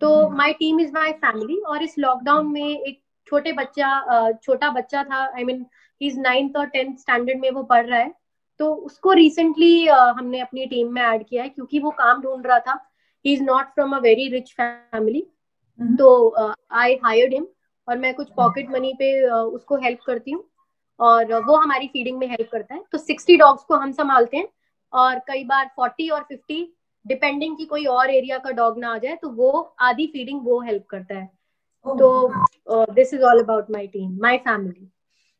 तो 0.01 0.29
my 0.29 0.53
team 0.53 0.79
is 0.79 0.91
my 0.93 1.11
family 1.15 1.55
और 1.63 1.83
इस 1.83 1.93
लॉकडाउन 1.99 2.47
में 2.47 2.63
एक 2.63 2.99
छोटे 3.27 3.51
बच्चा 3.53 4.31
छोटा 4.43 4.69
बच्चा 4.71 5.03
था 5.03 5.23
आई 5.27 5.43
मीन 5.43 5.65
इज़ 6.01 6.19
नाइन्थ 6.19 6.57
और 6.57 6.65
टेंथ 6.67 6.95
स्टैंडर्ड 6.97 7.39
में 7.39 7.49
वो 7.51 7.63
पढ़ 7.63 7.85
रहा 7.85 7.99
है। 7.99 8.13
तो 8.59 8.73
उसको 8.73 9.11
रिसेंटली 9.13 9.87
हमने 9.87 10.39
अपनी 10.39 10.65
टीम 10.65 10.91
में 10.93 11.01
ऐड 11.01 11.23
किया 11.25 11.43
है 11.43 11.49
क्योंकि 11.49 11.79
वो 11.79 11.91
काम 11.97 12.21
ढूंढ 12.21 12.45
रहा 12.47 12.59
था। 12.59 12.79
He 13.25 13.33
is 13.33 13.43
not 13.43 13.73
from 13.73 13.95
a 13.95 13.99
very 14.01 14.27
rich 14.29 14.53
family 14.53 15.25
तो 15.79 16.09
आई 16.73 16.99
हायर्ड 17.05 17.33
हिम 17.33 17.47
और 17.87 17.97
मैं 17.97 18.13
कुछ 18.15 18.29
पॉकेट 18.37 18.69
मनी 18.71 18.93
पे 18.99 19.11
उसको 19.31 19.77
हेल्प 19.77 19.99
करती 20.07 20.31
हूँ। 20.31 20.43
और 20.99 21.33
वो 21.43 21.55
हमारी 21.55 21.87
फीडिंग 21.87 22.17
में 22.17 22.27
हेल्प 22.27 22.49
करता 22.51 22.75
है। 22.75 22.83
तो 22.91 22.97
सिक्सटी 22.97 23.35
डॉग्स 23.37 23.63
को 23.63 23.75
हम 23.75 23.91
संभालते 23.93 24.37
हैं। 24.37 24.47
और 24.93 25.19
कई 25.27 25.43
बार 25.43 25.69
फोर्टी 25.75 26.09
और 26.09 26.23
फिफ्टी 26.29 26.61
डिपेंडिंग 27.05 27.57
की 27.57 27.65
कोई 27.65 27.85
और 27.87 28.09
एरिया 28.09 28.37
का 28.37 28.51
डॉग 28.51 28.79
ना 28.79 28.93
आ 28.93 28.97
जाए 28.97 29.15
तो 29.21 29.29
वो 29.31 29.51
आधी 29.81 30.07
फीडिंग 30.13 30.41
वो 30.45 30.59
हेल्प 30.61 30.85
करता 30.89 31.15
है। 31.15 31.25
तो 31.85 32.93
this 32.93 33.13
is 33.13 33.21
all 33.23 33.43
about 33.43 33.69
my 33.71 33.87
team 33.87 34.17
my 34.21 34.37
family 34.47 34.91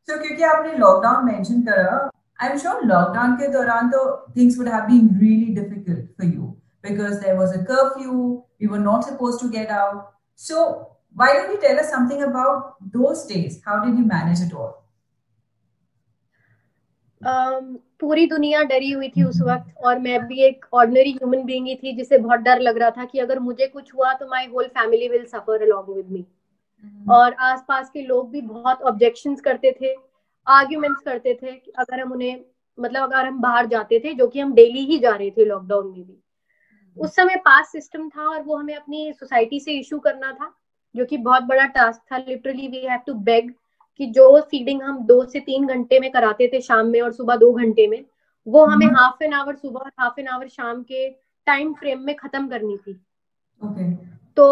तो 0.10 0.18
क्योंकि 0.22 0.44
आपने 0.44 0.74
लॉकडाउन 0.78 1.26
मेंशन 1.26 1.62
करा 1.62 2.10
आई 2.42 2.50
एम 2.50 2.58
श्योर 2.58 2.84
लॉकडाउन 2.86 3.36
के 3.36 3.48
दौरान 3.54 3.90
तो 3.90 4.06
things 4.38 4.58
would 4.60 4.68
have 4.68 4.86
been 4.88 5.10
really 5.22 5.54
difficult 5.56 6.06
for 6.18 6.34
you 6.34 6.42
because 6.84 7.20
there 7.22 7.38
was 7.38 7.58
a 7.58 7.64
curfew 7.64 8.14
we 8.62 8.68
were 8.68 8.80
not 8.80 9.04
supposed 9.04 9.42
to 9.42 9.50
get 9.58 9.72
out 9.80 10.04
so 10.42 10.66
why 11.18 11.34
don't 11.34 11.50
you 11.50 11.58
tell 11.62 11.78
us 11.78 11.92
something 11.92 12.22
about 12.24 12.90
those 12.94 13.28
days 13.30 13.60
how 13.68 13.84
did 13.86 14.00
you 14.00 14.06
manage 14.06 14.44
it 14.48 14.54
पूरी 17.24 18.26
दुनिया 18.28 18.64
डरी 18.64 18.92
हुई 18.92 19.10
थी 19.10 19.24
उस 19.24 19.42
वक्त 19.42 19.74
और 19.86 20.00
मैं 20.00 20.28
भी 20.28 20.40
एक 20.40 20.66
ऑर्डिनरी 20.74 21.12
ह्यूमन 21.12 21.44
बीइंग 21.44 21.68
ही 21.68 21.76
थी 21.76 21.94
जिसे 21.94 22.18
बहुत 22.18 22.40
डर 22.40 22.60
लग 22.60 22.78
रहा 22.78 22.90
था 22.90 23.06
कि 23.06 23.20
अगर 23.20 23.40
मुझे 23.40 23.68
कुछ 23.68 23.94
हुआ 23.96 24.14
तो 24.14 24.28
my 24.28 24.46
whole 24.46 24.68
family 24.68 25.08
will 25.08 25.26
suffer 25.26 25.62
along 25.62 25.96
with 25.96 26.12
me 26.12 26.26
और 27.10 27.34
आसपास 27.34 27.90
के 27.90 28.02
लोग 28.02 28.32
भी 28.32 28.42
बहुत 28.42 28.82
ऑब्जेक्शन 28.82 29.36
करते 29.36 29.72
थे 29.82 29.96
आर्ग्यूमेंट्स 30.48 31.02
करते 31.02 31.34
थे 31.34 31.52
कि 31.52 31.72
अगर 31.72 32.00
हम 32.00 32.12
उन्हें 32.12 32.40
मतलब 32.80 33.04
अगर 33.04 33.26
हम 33.26 33.42
बाहर 33.42 33.66
जाते 33.66 34.00
थे 34.00 34.14
जो 34.14 34.28
कि 34.28 34.40
हम 34.40 34.54
डेली 34.54 34.86
ही 34.86 35.00
जा 35.00 35.16
रहे 35.16 35.30
थे 35.30 35.46
लॉकडाउन 35.46 35.86
में 35.86 35.94
भी। 35.94 36.02
हम्म। 36.02 37.02
उस 37.02 37.16
समय 37.16 37.36
पास 37.36 37.72
सिस्टम 37.72 38.10
था 38.10 38.28
और 38.30 38.42
वो 38.42 38.56
हमें 38.56 38.76
अपनी 38.76 39.14
सोसाइटी 39.14 39.60
से 39.60 39.72
इशू 39.72 40.00
करना 40.00 40.32
था 40.32 40.54
जो 40.96 41.06
कि 41.06 41.18
बहुत 41.18 41.44
बड़ा 41.44 41.66
टास्क 41.66 42.02
था। 42.12 42.18
Literally 42.18 42.68
we 42.68 42.78
have 42.78 43.00
to 43.08 43.14
beg 43.14 43.54
कि 43.98 44.06
जो 44.06 44.40
फीडिंग 44.42 44.82
हम 44.82 44.98
दो 45.00 45.24
से 45.26 45.40
तीन 45.40 45.68
घंटे 45.68 46.00
में 46.00 46.12
कराते 46.12 46.48
थे 46.48 46.62
शाम 46.62 46.88
में 46.88 47.02
और 47.02 47.12
सुबह 47.12 47.36
दो 47.36 47.52
घंटे 47.54 47.88
में 47.88 48.04
वो 48.48 48.66
हमें 48.66 48.88
हाफ़ 48.88 49.24
एन 49.24 49.34
आवर 49.34 49.56
सुबह 49.56 49.80
और 49.80 49.92
हाफ़ 50.00 50.20
एन 50.20 50.28
आवर 50.28 50.48
शाम 50.48 50.84
के 50.84 51.10
टाइम 51.48 51.74
फ्रेम 51.74 52.00
में 52.00 52.16
खत्म 52.16 52.48
करनी 52.48 52.78
थी 52.78 52.94
okay. 53.64 54.08
तो 54.36 54.48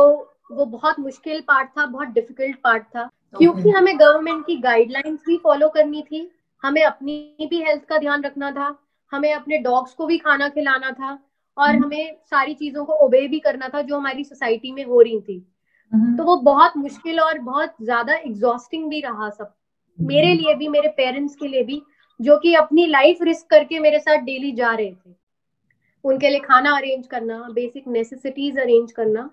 वो 0.51 0.65
बहुत 0.65 0.99
मुश्किल 0.99 1.41
पार्ट 1.41 1.69
था 1.69 1.85
बहुत 1.85 2.07
डिफ़िकल्ट 2.07 2.57
पार्ट 2.63 2.83
था 2.83 3.09
okay. 3.09 3.37
क्योंकि 3.37 3.69
हमें 3.69 3.99
गवर्नमेंट 3.99 4.45
की 4.45 4.57
गाइडलाइंस 4.57 5.19
भी 5.27 5.37
फॉलो 5.37 5.69
करनी 5.69 6.01
थी 6.01 6.31
हमें 6.63 6.83
अपनी 6.83 7.47
भी 7.49 7.61
हेल्थ 7.61 7.85
का 7.85 7.97
ध्यान 7.97 8.23
रखना 8.23 8.51
था 8.51 8.75
हमें 9.11 9.33
अपने 9.33 9.57
डॉग्स 9.57 9.93
को 9.93 10.05
भी 10.05 10.17
खाना 10.17 10.49
खिलाना 10.49 10.91
था 10.91 11.19
और 11.57 11.73
hmm. 11.73 11.83
हमें 11.83 12.15
सारी 12.25 12.53
चीज़ों 12.53 12.85
को 12.85 12.93
ओबे 12.93 13.27
भी 13.27 13.39
करना 13.39 13.69
था 13.69 13.81
जो 13.81 13.97
हमारी 13.97 14.23
सोसाइटी 14.23 14.71
में 14.71 14.83
हो 14.85 15.01
रही 15.01 15.19
थी 15.19 15.54
तो 16.17 16.23
वो 16.23 16.35
बहुत 16.37 16.77
मुश्किल 16.77 17.19
और 17.19 17.39
बहुत 17.39 17.75
ज़्यादा 17.81 18.15
एग्जॉस्टिंग 18.15 18.89
भी 18.89 19.01
रहा 19.01 19.29
सब। 19.29 19.53
मेरे 19.99 20.33
लिए 20.33 20.55
भी 20.55 20.67
मेरे 20.67 20.87
पेरेंट्स 20.87 21.35
के 21.35 21.47
लिए 21.47 21.63
भी 21.63 21.81
जो 22.21 22.37
कि 22.37 22.53
अपनी 22.55 22.85
लाइफ 22.85 23.17
रिस्क 23.21 23.47
करके 23.49 23.79
मेरे 23.79 23.99
साथ 23.99 24.17
डेली 24.17 24.51
जा 24.51 24.73
रहे 24.73 24.91
थे। 24.91 25.13
उनके 26.03 26.29
लिए 26.29 26.39
खाना 26.39 26.77
अरेंज 26.77 27.07
करना 27.07 27.37
बेसिक 27.49 27.87
नेसेसिटीज 27.87 28.59
अरेंज 28.59 28.91
करना 28.91 29.29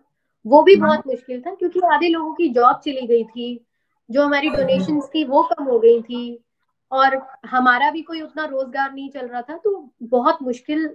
वो 0.46 0.62
भी 0.62 0.76
बहुत 0.76 1.06
मुश्किल 1.06 1.40
था 1.40 1.54
क्योंकि 1.54 1.80
आधे 1.80 2.08
लोगों 2.08 2.34
की 2.34 2.48
जॉब 2.48 2.80
चली 2.84 3.06
गई 3.06 3.24
थी 3.24 3.64
जो 4.10 4.22
हमारी 4.22 4.50
डोनेशन 4.50 5.00
थी 5.00 5.24
वो 5.24 5.42
कम 5.42 5.64
हो 5.64 5.78
गई 5.78 6.02
थी 6.02 6.44
और 6.92 7.20
हमारा 7.46 7.90
भी 7.90 8.02
कोई 8.02 8.20
उतना 8.20 8.44
रोज़गार 8.44 8.92
नहीं 8.92 9.10
चल 9.10 9.26
रहा 9.26 9.42
था 9.42 9.56
तो 9.56 9.90
बहुत 10.02 10.38
मुश्किल 10.42 10.86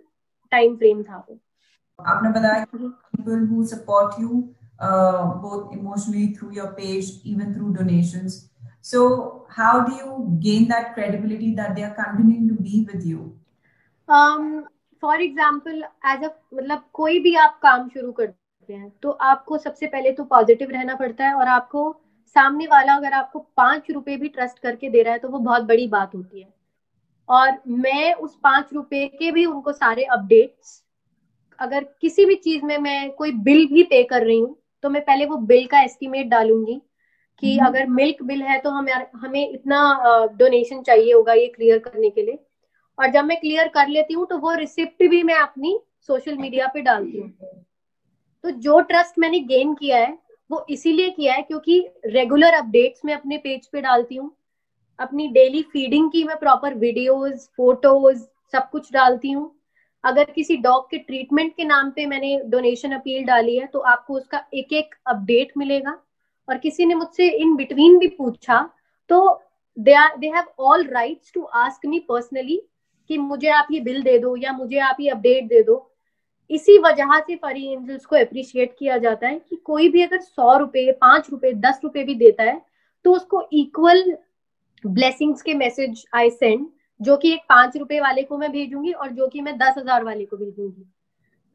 टाइम 0.52 0.76
फ्रेम 0.76 1.04
था 1.04 1.26
वो। 1.30 1.40
आपने 2.00 2.30
बताया 2.30 2.66
uh, 4.80 5.26
both 5.36 5.74
emotionally 5.74 6.34
through 6.34 6.54
your 6.54 6.74
page, 6.74 7.06
even 7.24 7.54
through 7.54 7.74
donations. 7.74 8.50
So, 8.82 9.46
how 9.50 9.82
do 9.82 9.94
you 9.94 10.40
gain 10.40 10.68
that 10.70 10.94
credibility 10.94 11.54
that 11.56 11.76
they 11.76 11.84
are 11.84 11.96
continuing 11.96 12.48
to 12.50 12.56
be 12.56 12.86
with 12.86 13.06
you? 13.06 13.38
Um, 14.10 14.64
for 15.04 15.22
example 15.22 15.84
as 16.12 16.24
a 16.24 16.30
मतलब 16.54 16.84
कोई 16.94 17.20
भी 17.20 17.36
आप 17.36 17.60
काम 17.64 17.88
शुरू 17.90 18.12
करते 18.12 18.74
हैं 18.74 18.90
तो 19.02 19.10
आपको 19.32 19.58
सबसे 19.58 19.88
पहले 19.88 20.12
तो 20.12 20.24
पॉजिटिव 20.24 20.70
रहना 20.70 20.96
पड़ता 20.96 21.26
है 21.26 21.34
और 21.34 21.48
आपको 21.48 21.84
सामने 22.36 22.68
वाला 22.68 22.96
अगर 22.96 23.14
आपको 23.14 23.40
पाँच 23.58 23.92
रुपए 23.92 24.16
भी 24.18 24.28
ट्रस्ट 24.30 24.60
करके 24.60 24.90
दे 24.90 25.02
रहा 25.04 25.14
है 25.14 25.20
तो 25.20 25.30
वो 25.30 25.40
बहुत 25.40 25.64
बड़ी 25.64 25.88
बात 25.88 26.16
होती 26.16 26.42
है 26.42 26.48
और 27.30 27.58
मैं 27.68 28.14
उस 28.14 28.38
पाँच 28.44 28.74
रुपए 28.74 29.06
के 29.20 29.32
भी 29.32 29.46
उनको 29.46 29.74
सारे 29.74 30.04
अपडेट्स 30.18 30.82
अगर 31.60 31.84
किसी 32.02 32.26
भी 32.26 32.36
चीज़ 32.44 32.66
में 32.66 32.78
मैं 32.78 33.12
कोई 33.12 33.32
बिल 33.44 33.66
भी 33.68 33.84
पे 33.84 34.04
कर 34.04 34.26
रही 34.26 34.40
हूँ 34.40 34.56
तो 34.88 34.92
मैं 34.92 35.02
पहले 35.06 35.26
वो 35.26 35.38
बिल 35.38 35.66
का 35.68 35.80
एस्टिमेट 35.82 36.28
डालूँगी 36.28 36.80
कि 37.44 37.58
हम्म। 37.58 37.68
अगर 37.68 37.88
मिल्क 37.88 38.22
बिल 38.24 38.42
है 38.42 38.58
तो 38.60 38.70
हमें 38.70 38.94
हमें 39.16 39.50
इतना 39.50 39.80
डोनेशन 40.34 40.82
चाहिए 40.82 41.14
होगा 41.14 41.34
ये 41.34 41.48
क्लियर 41.48 41.80
करने 41.80 42.10
के 42.10 42.22
लिए। 42.22 42.38
और 42.98 43.12
जब 43.12 43.26
मैं 43.26 43.40
क्लियर 43.40 43.68
कर 43.68 43.88
लेती 43.88 44.14
हूँ 44.14 44.26
तो 44.28 44.38
वो 44.38 44.54
रिसिप्ट 44.54 45.04
भी 45.04 45.22
मैं 45.24 45.36
अपनी 45.36 45.78
सोशल 46.10 46.38
मीडिया 46.38 46.68
पे 46.68 46.82
डालती 46.82 47.18
हूँ। 47.18 47.30
तो 48.44 48.52
जो 48.62 48.80
ट्रस्ट 48.84 49.20
मैंने 49.20 49.40
गेन 49.50 49.74
किया 49.74 49.98
है 49.98 50.18
वो 50.50 50.66
इसीलिए 50.70 51.10
किया 51.10 51.34
है 51.34 51.42
क्योंकि 51.42 51.80
रेगुलर 52.08 52.54
अपडेट्स 52.54 53.06
मैं 53.06 53.14
अपने 53.14 53.38
पेज 53.38 53.68
पे 53.68 53.82
डालती 53.82 54.16
हूँ। 54.16 54.32
अपनी 55.00 55.28
डेली 55.34 55.62
फीडिंग 55.74 56.12
की 56.12 56.24
मैं 56.24 56.38
प्रॉपर 56.40 56.74
वीडियोस 56.78 57.50
फ़ोटोज़ 57.58 58.24
सब 58.54 58.70
कुछ 58.70 58.92
डालती 58.94 59.32
हूँ। 59.32 59.52
अगर 60.04 60.32
किसी 60.32 60.58
डॉग 60.58 60.90
के 60.90 60.98
ट्रीटमेंट 60.98 61.56
के 61.56 61.64
नाम 61.64 61.90
पे 61.92 62.06
मैंने 62.06 62.40
डोनेशन 62.46 62.92
अपील 62.92 63.24
डाली 63.26 63.58
है 63.58 63.66
तो 63.68 63.80
आपको 63.80 64.14
उसका 64.14 64.44
एक 64.54 64.74
एक 64.74 64.96
अपडेट 65.08 65.52
मिलेगा। 65.58 65.98
और 66.48 66.58
किसी 66.58 66.86
ने 66.86 66.96
मुझसे 66.96 67.30
इन 67.32 67.56
बिटवीन 67.56 67.98
भी 68.00 68.08
पूछा 68.10 68.70
तो 69.10 69.42
they 69.78 69.94
are, 69.94 70.16
they 70.18 70.28
have 70.28 70.46
all 70.60 70.88
rights 70.88 71.32
to 71.34 71.44
ask 71.44 71.86
me 71.86 72.00
personally 72.00 72.62
कि 73.10 73.18
मुझे 73.18 73.50
आप 73.50 73.68
ये 73.72 73.80
बिल 73.82 74.02
दे 74.04 74.18
दो 74.20 74.36
या 74.38 74.54
मुझे 74.54 74.78
आप 74.80 74.98
ये 75.00 75.10
अपडेट 75.10 75.48
दे 75.48 75.62
दो। 75.64 75.84
इसी 76.50 76.78
वजह 76.80 77.20
से 77.20 77.36
फरी 77.36 77.66
एंजल्स 77.66 78.06
को 78.06 78.16
अप्रिशिएट 78.16 78.76
किया 78.80 78.98
जाता 78.98 79.28
है 79.28 79.40
कि 79.40 79.56
कोई 79.56 79.90
भी 79.90 80.02
अगर 80.02 80.20
सौ 80.20 80.58
रुपए, 80.58 80.92
पाँच 80.92 81.30
रुपए, 81.32 81.52
दस 81.54 81.80
रुपए 81.84 82.04
भी 82.04 82.16
देता 82.16 82.44
है 82.44 82.62
तो 83.06 83.14
उसको 83.14 83.48
इक्वल 83.54 84.18
ब्लेसिंग्स 84.84 85.42
के 85.42 85.54
मैसेज 85.56 86.06
आई 86.14 86.30
सेंड 86.30 86.66
जो 87.00 87.18
कि 87.18 87.32
एक 87.34 87.42
पाँच 87.50 87.78
रुपए 87.78 88.00
वाले 88.00 88.24
को 88.24 88.38
मैं 88.38 88.52
भेजूँगी 88.52 88.92
और 88.92 89.10
जो 89.12 89.28
कि 89.28 89.42
मैं 89.42 89.58
दस 89.58 89.74
हज़ार 89.78 90.04
वाले 90.04 90.26
को 90.26 90.38
भेजूँगी। 90.38 90.86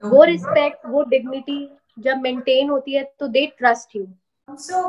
वो 0.03 0.25
रिस्पेक्ट 0.25 0.87
वो 0.89 1.03
डिग्निटी 1.07 1.59
जब 1.99 2.21
मेंटेन 2.23 2.71
होती 2.71 2.95
है 2.95 3.03
तो 3.19 3.29
they 3.29 3.47
trust 3.59 3.97
you 3.97 4.07
so 4.49 4.83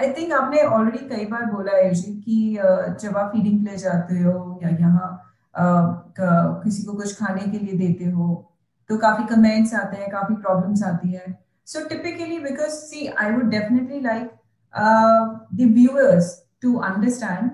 I 0.00 0.12
think 0.12 0.32
आपने 0.32 0.62
ऑलरेडी 0.62 1.08
कई 1.08 1.24
बार 1.26 1.44
बोला 1.52 1.72
है 1.74 1.92
जी 1.92 2.12
कि 2.14 2.56
जब 3.02 3.16
आप 3.16 3.32
फीडिंग 3.32 3.66
के 3.66 3.76
जाते 3.78 4.18
हो 4.18 4.58
या 4.62 4.68
यहाँ 4.70 5.08
किसी 6.64 6.82
को 6.82 6.92
कुछ 6.94 7.14
खाने 7.18 7.50
के 7.50 7.58
लिए 7.58 7.78
देते 7.78 8.10
हो 8.10 8.34
तो 8.90 8.96
काफ़ी 8.98 9.24
कमेंट्स 9.26 9.74
आते 9.74 9.96
हैं 9.96 10.10
काफ़ी 10.10 10.34
प्रॉब्लम्स 10.36 10.82
आती 10.84 11.12
है। 11.12 11.36
So 11.68 11.84
typically 11.88 12.38
because 12.40 12.70
see 12.72 13.06
I 13.06 13.32
would 13.32 13.48
definitely 13.50 14.00
like 14.00 14.30
the 15.54 15.72
viewers 15.74 16.30
to 16.62 16.74
understand 16.84 17.50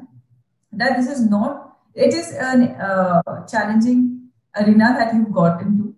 that 0.73 0.96
this 0.96 1.11
is 1.12 1.28
not 1.30 1.63
it 1.93 2.13
is 2.13 2.33
a 2.33 2.51
uh, 2.88 3.45
challenging 3.45 4.29
arena 4.55 4.95
that 4.97 5.13
you've 5.13 5.31
got 5.31 5.61
into. 5.61 5.95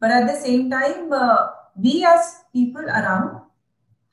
But 0.00 0.10
at 0.10 0.26
the 0.26 0.34
same 0.34 0.70
time, 0.70 1.12
uh, 1.12 1.48
we 1.76 2.04
as 2.04 2.44
people 2.52 2.82
around, 2.82 3.42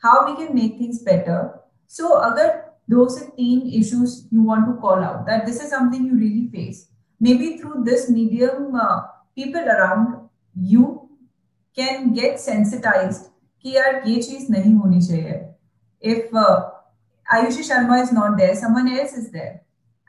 how 0.01 0.25
we 0.25 0.35
can 0.35 0.53
make 0.53 0.77
things 0.77 1.01
better. 1.01 1.59
So, 1.87 2.17
other 2.17 2.65
those 2.87 3.21
teen 3.35 3.69
issues 3.73 4.27
you 4.31 4.41
want 4.43 4.65
to 4.67 4.79
call 4.79 5.03
out 5.03 5.25
that 5.25 5.45
this 5.45 5.61
is 5.61 5.69
something 5.69 6.05
you 6.05 6.15
really 6.15 6.47
face. 6.47 6.87
Maybe 7.19 7.57
through 7.57 7.83
this 7.83 8.09
medium, 8.09 8.75
uh, 8.75 9.01
people 9.35 9.61
around 9.61 10.29
you 10.55 11.09
can 11.75 12.13
get 12.13 12.39
sensitized 12.39 13.29
कि 13.61 13.75
यार 13.75 14.01
ये 14.07 14.21
चीज 14.21 14.49
नहीं 14.51 14.73
होनी 14.75 15.01
चाहिए 15.07 15.43
if 15.99 16.33
uh, 16.33 16.69
Ayushi 17.33 17.63
Sharma 17.69 18.01
is 18.01 18.11
not 18.11 18.37
there, 18.37 18.55
someone 18.55 18.87
else 18.87 19.13
is 19.13 19.31
there 19.31 19.61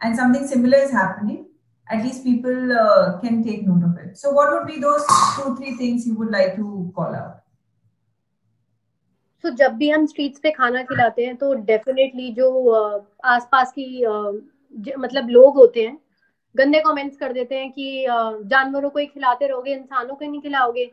and 0.04 0.16
something 0.16 0.48
similar 0.48 0.78
is 0.78 0.92
happening, 0.92 1.46
at 1.88 2.04
least 2.04 2.24
people 2.24 2.72
uh, 2.74 3.20
can 3.20 3.44
take 3.44 3.66
note 3.66 3.84
of 3.84 3.98
it. 3.98 4.18
So, 4.18 4.32
what 4.32 4.52
would 4.52 4.68
be 4.68 4.80
those 4.80 5.06
two, 5.36 5.56
three 5.56 5.76
things 5.78 6.06
you 6.06 6.16
would 6.16 6.32
like 6.32 6.56
to 6.58 6.92
call 6.96 7.16
out? 7.16 7.40
तो 9.44 9.50
जब 9.52 9.72
भी 9.78 9.90
हम 9.90 10.06
streets 10.08 10.40
पे 10.40 10.52
खाना 10.52 10.82
खिलाते 10.84 11.26
हैं 11.26 11.36
तो 11.38 11.54
definitely 11.70 12.32
जो 12.34 12.48
आसपास 13.32 13.72
की 13.78 14.06
मतलब 15.00 15.30
लोग 15.30 15.56
होते 15.58 15.82
हैं 15.86 15.98
गंदे 16.56 16.80
कमेंट्स 16.86 17.18
कर 17.18 17.34
देते 17.34 17.56
हैं 17.56 17.72
कि 17.72 18.06
जानवरों 18.52 18.90
को 18.90 19.00
ही 19.00 19.06
खिलाते 19.06 19.48
रहोगे 19.48 19.74
इंसानों 19.74 20.16
को 20.16 20.26
नहीं 20.26 20.42
खिलाओगे 20.42 20.90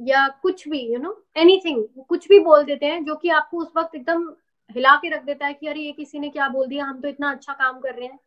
या 0.00 0.26
कुछ 0.42 0.68
भी 0.68 0.80
यू 0.92 0.98
नो 1.00 1.16
एनीथिंग 1.36 1.84
कुछ 2.08 2.28
भी 2.28 2.38
बोल 2.48 2.64
देते 2.64 2.86
हैं 2.86 3.04
जो 3.04 3.14
कि 3.16 3.28
आपको 3.38 3.58
उस 3.58 3.72
वक्त 3.76 3.94
एकदम 3.94 4.28
हिला 4.70 4.96
के 5.02 5.14
रख 5.14 5.24
देता 5.24 5.46
है 5.46 5.54
कि 5.54 5.66
अरे 5.66 5.80
ये 5.80 5.92
किसी 5.92 6.18
ने 6.18 6.28
क्या 6.30 6.48
बोल 6.48 6.66
दिया 6.66 6.84
हम 6.84 7.00
तो 7.00 7.08
इतना 7.08 7.30
अच्छा 7.30 7.52
काम 7.52 7.78
कर 7.80 7.94
रहे 7.94 8.06
हैं 8.06 8.18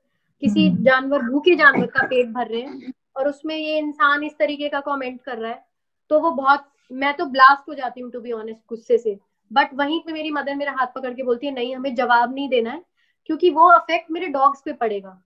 किसी 0.41 0.67
हम्म। 0.67 0.84
जानवर 0.84 1.22
भूखे 1.22 1.56
जानवर 1.56 1.86
का 1.88 2.06
पेट 2.08 2.27
भर 2.29 2.48
रहे 2.48 2.62
हैं 2.62 2.94
और 3.17 3.27
उसमें 3.27 3.56
ये 3.56 3.77
इंसान 3.77 4.24
इस 4.24 4.38
तरीके 4.39 4.70
का 4.70 4.79
कमेंट 4.82 5.22
कर 5.22 5.38
रहा 5.38 5.51
है 5.51 5.63
तो 6.12 6.20
वो 6.20 6.32
बहुत 6.34 6.67
मैं 6.91 7.13
तो 7.17 7.25
ब्लास्ट 7.27 7.70
हो 7.70 7.74
जाती 7.75 8.01
हूँ 8.01 8.12
टू 8.12 8.20
बी 8.22 8.32
ऑनेस्ट 8.32 8.62
गुस्से 8.70 8.98
से। 8.98 9.17
बट 9.51 9.74
वहीं 9.74 10.00
पे 10.01 10.13
मेरी 10.13 10.32
मदर 10.32 10.56
मेरा 10.56 10.72
हाथ 10.72 10.88
पकड़ 10.96 11.13
के 11.13 11.24
बोलती 11.24 11.48
है 11.48 11.53
नहीं 11.53 11.75
हमें 11.75 11.94
जवाब 11.96 12.34
नहीं 12.34 12.50
देना 12.50 12.72
है 12.72 12.84
क्योंकि 13.25 13.50
वो 13.50 13.67
अफेक्ट 13.72 14.12
मेरे 14.12 14.27
डॉग्स 14.27 14.62
पे 14.65 14.74
पड़ेगा। 14.74 15.22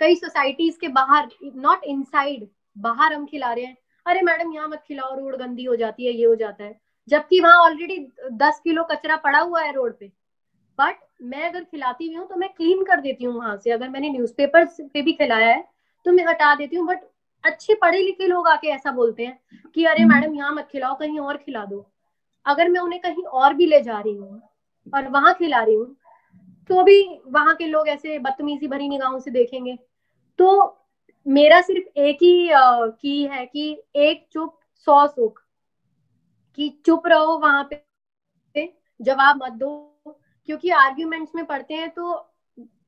कई 0.00 0.14
सोसाइटीज 0.16 0.76
के 0.76 0.88
बाहर 0.90 1.28
नॉट 1.56 1.84
इनसाइड 1.84 2.48
बाहर 2.76 3.12
हम 3.12 3.26
खिला 3.26 3.52
रहे 3.52 3.64
हैं 3.64 3.76
अरे 4.06 4.22
मैडम 4.22 4.52
यहाँ 4.52 4.68
मत 4.68 4.82
खिलाओ 4.88 5.18
रोड 5.18 5.36
गंदी 5.36 5.64
हो 5.64 5.76
जाती 5.76 6.06
है 6.06 6.12
ये 6.12 6.24
हो 6.26 6.34
जाता 6.36 6.64
है। 6.64 6.78
जबकि 7.08 7.40
वहाँ 7.40 7.58
ऑलरेडी 7.60 7.98
दस 8.34 8.60
किलो 8.64 8.84
कचरा 8.90 9.16
पड़ा 9.18 9.38
हुआ 9.38 9.62
है 9.62 9.72
रोड 9.72 9.98
पे। 9.98 10.06
बट 10.78 10.96
मैं 11.20 11.48
अगर 11.48 11.64
खिलाती 11.64 12.08
भी 12.08 12.14
हूँ 12.14 12.26
तो 12.28 12.36
मैं 12.36 12.48
क्लीन 12.56 12.82
कर 12.84 13.00
देती 13.00 13.24
हूँ 13.24 13.34
वहाँ 13.34 13.56
से। 13.56 13.70
अगर 13.70 13.88
मैंने 13.88 14.10
न्यूज़पेपर 14.10 14.64
पे 14.94 15.02
भी 15.02 15.12
खिलाया 15.12 15.48
है 15.48 15.64
तो 16.06 16.12
मैं 16.12 16.24
हटा 16.26 16.54
देती 16.54 16.76
हूँ 16.76 16.86
बट 16.86 17.00
अच्छे 17.44 17.74
पढ़े 17.74 18.00
लिखे 18.02 18.26
लोग 18.26 18.48
आके 18.48 18.68
ऐसा 18.68 18.90
बोलते 18.92 19.26
हैं 19.26 19.38
कि 19.74 19.84
अरे 19.84 20.04
मैडम 20.04 20.26
हम्म। 20.26 20.36
यहाँ 20.36 20.52
मत 20.54 20.68
खिलाओ 20.72 20.94
कहीं 20.94 21.18
और 21.20 21.36
खिला 21.36 21.64
दो। 21.64 21.86
अगर 22.46 22.68
मैं 22.68 22.80
उन्हें 22.80 23.00
कहीं 23.00 23.24
और 23.24 23.54
भी 23.54 23.66
ले 23.66 23.80
जा 23.82 23.98
रही 24.00 24.14
हूँ 24.14 24.40
और 24.92 25.08
वहाँ 25.08 25.32
खिला 25.34 25.62
रही 25.62 25.74
हूँ 25.74 25.94
तो 26.70 26.82
भी 26.84 27.02
वहाँ 27.28 27.54
के 27.56 27.66
लोग 27.66 27.88
ऐसे 27.88 28.18
बदतमीजी 28.18 28.68
भरी 28.68 28.88
निगाहों 28.88 29.18
से 29.20 29.30
देखेंगे। 29.30 29.76
तो 30.38 30.76
मेरा 31.26 31.60
सिर्फ़ 31.60 31.98
एक 32.00 32.22
ही 32.22 32.48
की 32.52 33.22
है 33.24 33.44
कि 33.46 33.70
एक 33.96 34.24
चुप 34.32 34.54
सौ 34.86 35.06
सुख 35.06 35.42
कि 36.58 36.68
चुप 36.86 37.06
रहो 37.06 37.36
वहाँ 37.38 37.68
पे 37.70 38.68
जवाब 39.00 39.42
मत 39.44 39.52
दो। 39.54 39.68
क्योंकि 40.48 40.70
आर्ग्यूमेंट्स 40.70 41.34
में 41.34 41.44
पढ़ते 41.46 41.74
हैं 41.74 41.88
तो 41.90 42.14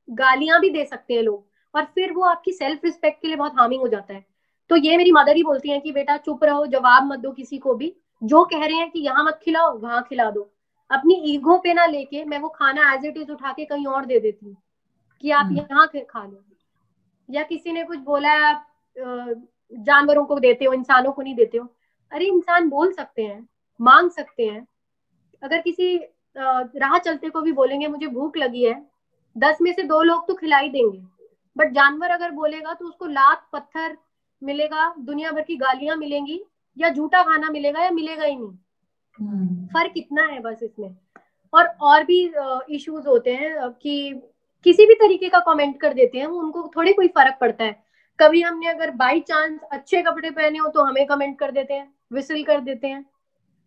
गालियाँ 0.09 0.61
भी 0.61 0.71
दे 0.71 0.85
सकते 0.85 1.15
हैं 1.15 1.23
लोग 1.23 1.45
और 1.75 1.85
फिर 1.85 2.13
वो 2.13 2.23
आपकी 2.25 2.53
सेल्फ 2.53 2.85
रिस्पेक्ट 2.85 3.21
के 3.23 3.29
लिए 3.29 3.37
बहुत 3.37 3.53
हार्मिंग 3.59 3.81
हो 3.81 3.89
जाता 3.89 4.15
है। 4.15 4.25
तो 4.71 4.77
ये 4.77 4.97
मेरी 4.97 5.13
मदर 5.13 5.37
ही 5.37 5.43
बोलती 5.43 5.71
है 5.71 5.79
कि 5.81 5.93
बेटा 5.93 6.17
चुप 6.17 6.45
रहो 6.45 6.67
जवाब 6.67 7.07
मत 7.07 7.19
दो 7.19 7.31
किसी 7.33 7.59
को 7.59 7.75
भी। 7.75 7.95
जो 8.23 8.45
कह 8.45 8.65
रहे 8.67 8.77
हैं 8.77 8.91
कि 8.91 9.01
यहाँ 9.01 9.25
मत 9.25 9.41
खिलाओ 9.43 9.79
वहाँ 9.79 10.03
खिला 10.09 10.31
दो। 10.31 10.49
अपनी 10.91 11.15
ईगो 11.27 11.57
पे 11.59 11.75
ना 11.75 11.87
लेके 11.87 12.25
मैं 12.25 12.39
वो 12.39 12.49
खाना 12.49 12.93
एज 12.95 13.05
इट 13.07 13.17
इज़ 13.17 13.31
उठा 13.33 13.53
के 13.53 13.65
कहीं 13.65 13.87
और 13.87 14.07
दे 14.07 14.19
देती 14.21 14.47
हूँ 14.47 14.57
कि 15.25 15.31
आप 15.31 15.47
हम्म। 15.47 15.57
यहाँ 15.59 15.87
खा 16.11 16.25
लो। 16.25 16.45
या 17.29 17.43
किसी 17.43 17.73
ने 17.73 17.85
कुछ 17.85 17.99
बोला 18.01 18.33
है 18.33 18.43
आप 18.45 18.67
जानवरों 19.73 20.25
को 20.25 20.39
देते 20.41 20.65
हो 20.65 20.73
इंसानों 20.73 21.13
को 21.13 21.23
नहीं 21.23 21.35
देते 21.35 21.59
हो। 21.59 21.67
अरे 22.13 22.27
इंसान 22.27 22.69
बोल 22.69 22.93
सकते 22.93 23.23
हैं 23.23 23.49
मांग 23.81 24.11
सकते 24.11 24.47
हैं। 24.47 24.67
अगर 25.43 25.61
किसी 25.61 25.97
राह 26.37 26.99
चलते 26.99 27.29
को 27.31 27.41
भी 27.43 27.53
बोलेंगे 27.53 27.87
मुझे 27.89 28.07
भूख 28.07 28.37
लगी 28.37 28.65
है। 28.65 28.75
दस 29.37 29.59
में 29.63 29.73
से 29.73 29.83
दो 29.83 30.03
लोग 30.03 30.27
तो 30.29 30.35
खिलाई 30.35 30.69
देंगे। 30.69 30.99
बट 31.57 31.73
जानवर 31.73 32.11
अगर 32.11 32.31
बोलेगा 32.31 32.75
तो 32.75 32.87
उसको 32.87 33.07
लात 33.07 33.47
पत्थर 33.53 33.97
मिलेगा 34.43 34.95
दुनिया 34.99 35.31
भर 35.33 35.43
की 35.43 35.57
गालियाँ 35.57 35.97
मिलेंगी 35.97 36.41
या 36.79 36.89
झूठा 36.89 37.23
खाना 37.23 37.51
मिलेगा 37.51 37.85
या 37.85 37.91
मिलेगा 37.91 38.25
ही 38.25 38.37
नहीं। 38.37 38.53
हम्म। 39.19 39.67
फ़र्क 39.67 39.93
इतना 39.97 40.23
है 40.23 40.41
बस 40.41 40.63
इसमें। 40.63 40.95
और 41.53 41.67
और 41.81 42.05
भी 42.05 42.21
इश्यूज़ 42.71 43.07
होते 43.09 43.35
हैं 43.35 43.71
कि 43.73 44.23
किसी 44.65 44.87
भी 44.87 44.95
तरीके 44.95 45.29
का 45.29 45.39
कमेंट 45.41 45.81
कर 45.81 45.95
देते 45.95 46.19
हैं 46.19 46.27
उनको 46.27 46.71
थोड़ी 46.77 46.93
कोई 46.93 47.09
फ़र्क 47.09 47.39
पड़ता 47.41 47.65
है। 47.65 47.83
कभी 48.21 48.43
हमने 48.43 48.69
अगर 48.69 48.91
बाई 48.91 49.21
चांस 49.21 49.61
अच्छे 49.73 50.03
कपड़े 50.03 50.31
पहने 50.31 50.59
हो 50.59 50.69
तो 50.69 50.85
हमें 50.85 51.07
कमेंट 51.07 51.39
कर 51.39 51.51
देते 51.51 51.75
हैं 51.75 51.93
विसिल 52.13 52.45
कर 52.45 52.61
देते 52.61 52.89
हैं। 52.89 53.05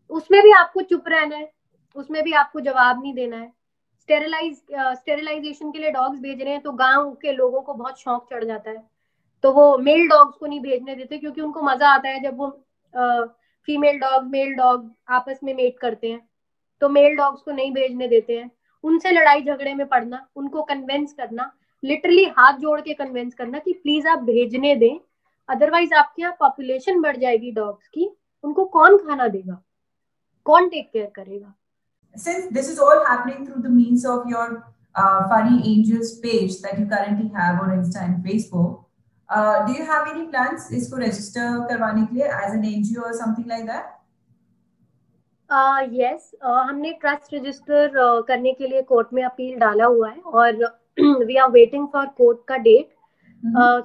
उसमें 0.10 0.41
भी 0.43 0.51
आपको 0.51 0.81
चुप 0.81 1.07
रहना 1.07 1.35
है। 1.35 1.51
उसमें 1.96 2.24
भी 2.24 2.34
आपको 2.34 2.60
जवाब 2.62 3.01
नहीं 3.01 3.14
देना 3.14 3.38
है। 3.38 3.51
स्टेरिलाइज 4.00 4.55
स्टेरिलाइजेशन 4.72 5.72
के 5.72 5.79
लिए 5.79 5.92
डॉग्स 5.92 6.20
भेज 6.20 6.42
रहे 6.42 6.53
हैं 6.53 6.62
तो 6.62 6.72
गाँव 6.74 7.14
के 7.22 7.31
लोगों 7.31 7.62
को 7.62 7.74
बहुत 7.74 8.00
शौक 8.00 8.27
चढ़ 8.31 8.44
जाता 8.44 8.70
है। 8.72 8.84
तो 9.44 9.51
वो 9.53 9.77
मेल 9.79 10.08
डॉग्स 10.08 10.38
को 10.38 10.46
नहीं 10.46 10.60
भेजने 10.62 10.96
देते 10.96 11.18
क्योंकि 11.18 11.42
उनको 11.42 11.62
मज़ा 11.64 11.90
आता 11.90 12.10
है 12.10 12.20
जब 12.24 12.38
वो 12.38 12.50
फीमेल 13.68 13.98
डॉग 14.00 14.24
मेल 14.25 14.53
डॉग 14.55 14.90
आपस 15.10 15.40
में 15.44 15.53
मेट 15.53 15.79
करते 15.79 16.12
हैं। 16.12 16.22
तो 16.81 16.90
मेल 16.90 17.16
डॉग्स 17.18 17.42
को 17.42 17.51
नहीं 17.51 17.72
भेजने 17.72 18.08
देते 18.08 18.38
हैं। 18.38 18.50
उनसे 18.84 19.12
लड़ाई 19.12 19.42
झगड़े 19.42 19.74
में 19.74 19.88
पड़ना, 19.88 20.27
उनको 20.36 20.64
कन्विंस 20.64 21.14
करना 21.14 21.51
लिटरली 21.84 22.25
हाथ 22.38 22.58
जोड़ 22.60 22.79
के 22.81 22.94
कन्विंस 22.94 23.34
करना 23.34 23.60
कि 23.60 23.74
प्लीज़ 23.74 24.08
आप 24.08 24.20
भेजने 24.22 24.75
दें 24.75 24.98
अदरवाइज़ 25.50 25.94
आपके 25.94 26.22
यहाँ 26.22 26.36
पॉपुलेशन 26.40 27.01
बढ़ 27.01 27.18
जाएगी 27.18 27.51
डॉग्स 27.51 27.88
की, 27.88 28.10
उनको 28.44 28.66
कौन 28.68 28.98
खाना 29.00 29.27
देगा? 29.27 29.62
कौन 30.46 30.70
टेक 30.70 30.90
केयर 30.92 31.12
करेगा? 31.16 31.53
since 32.17 32.52
this 32.52 32.69
is 32.69 32.78
all 32.78 33.04
happening 33.06 33.47
through 33.47 33.63
the 33.63 33.69
means 33.71 34.04
of 34.04 34.26
your 34.26 34.67
uh, 34.95 35.28
Furry 35.28 35.60
Angels 35.65 36.19
page 36.19 36.60
that 36.63 36.78
you 36.78 36.86
currently 36.86 37.30
have 37.34 37.60
on 37.60 37.71
Insta 37.71 38.04
and 38.04 38.25
Facebook, 38.25 38.84
uh, 39.28 39.67
do 39.67 39.73
you 39.73 39.84
have 39.84 40.08
any 40.08 40.26
plans 40.26 40.71
इसको 40.73 40.99
register 40.99 41.47
करवाने 41.71 42.06
के 42.06 42.15
लिए 42.15 42.28
as 42.43 42.54
an 42.54 42.63
NGO 42.73 43.02
or 43.02 43.15
something 43.23 43.49
like 43.49 43.67
that? 43.67 43.97
Yes 45.50 45.58
uh, 45.58 45.82
yes, 45.93 46.30
uh, 46.45 46.69
हमने 46.69 46.93
trust 47.00 47.34
register 47.34 47.99
uh, 47.99 48.26
करने 48.28 48.52
के 48.52 48.69
लिए 48.69 48.82
court 48.89 49.13
में 49.15 49.23
appeal 49.25 49.58
डाला 49.58 49.84
हुआ 49.84 50.10
है 50.10 50.21
और 50.21 50.56
we 51.26 51.36
are 51.36 51.50
waiting 51.50 51.86
for 51.93 52.06
court 52.19 52.39
का 52.49 52.56
डेट 52.69 52.95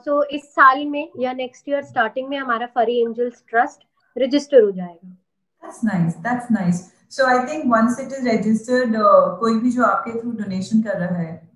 सो 0.06 0.24
इस 0.36 0.54
साल 0.56 0.86
में 0.86 1.12
या 1.20 1.34
नेक्स्ट 1.34 1.70
ईयर 1.70 1.84
स्टार्टिंग 1.84 2.28
में 2.30 2.38
हमारा 2.38 2.66
फरी 2.76 3.00
एंजल्स 3.04 3.44
ट्रस्ट 3.50 3.86
रजिस्टर 4.16 4.64
हो 4.64 4.72
जाएगा 4.72 5.16
That's 5.64 5.84
nice. 5.84 6.16
That's 6.24 6.50
nice. 6.52 6.92
I 7.27 7.45
think 7.45 7.67
once 7.67 7.99
it 7.99 8.13
is 8.13 8.25
registered, 8.25 8.95
uh, 8.97 9.39
कोई 9.39 9.59
भी 9.61 9.71
जो 9.71 9.83
आपके 9.85 10.13
through 10.13 10.35
donation 10.37 10.83
कर 10.85 10.99
रहा 10.99 11.19
है, 11.19 11.49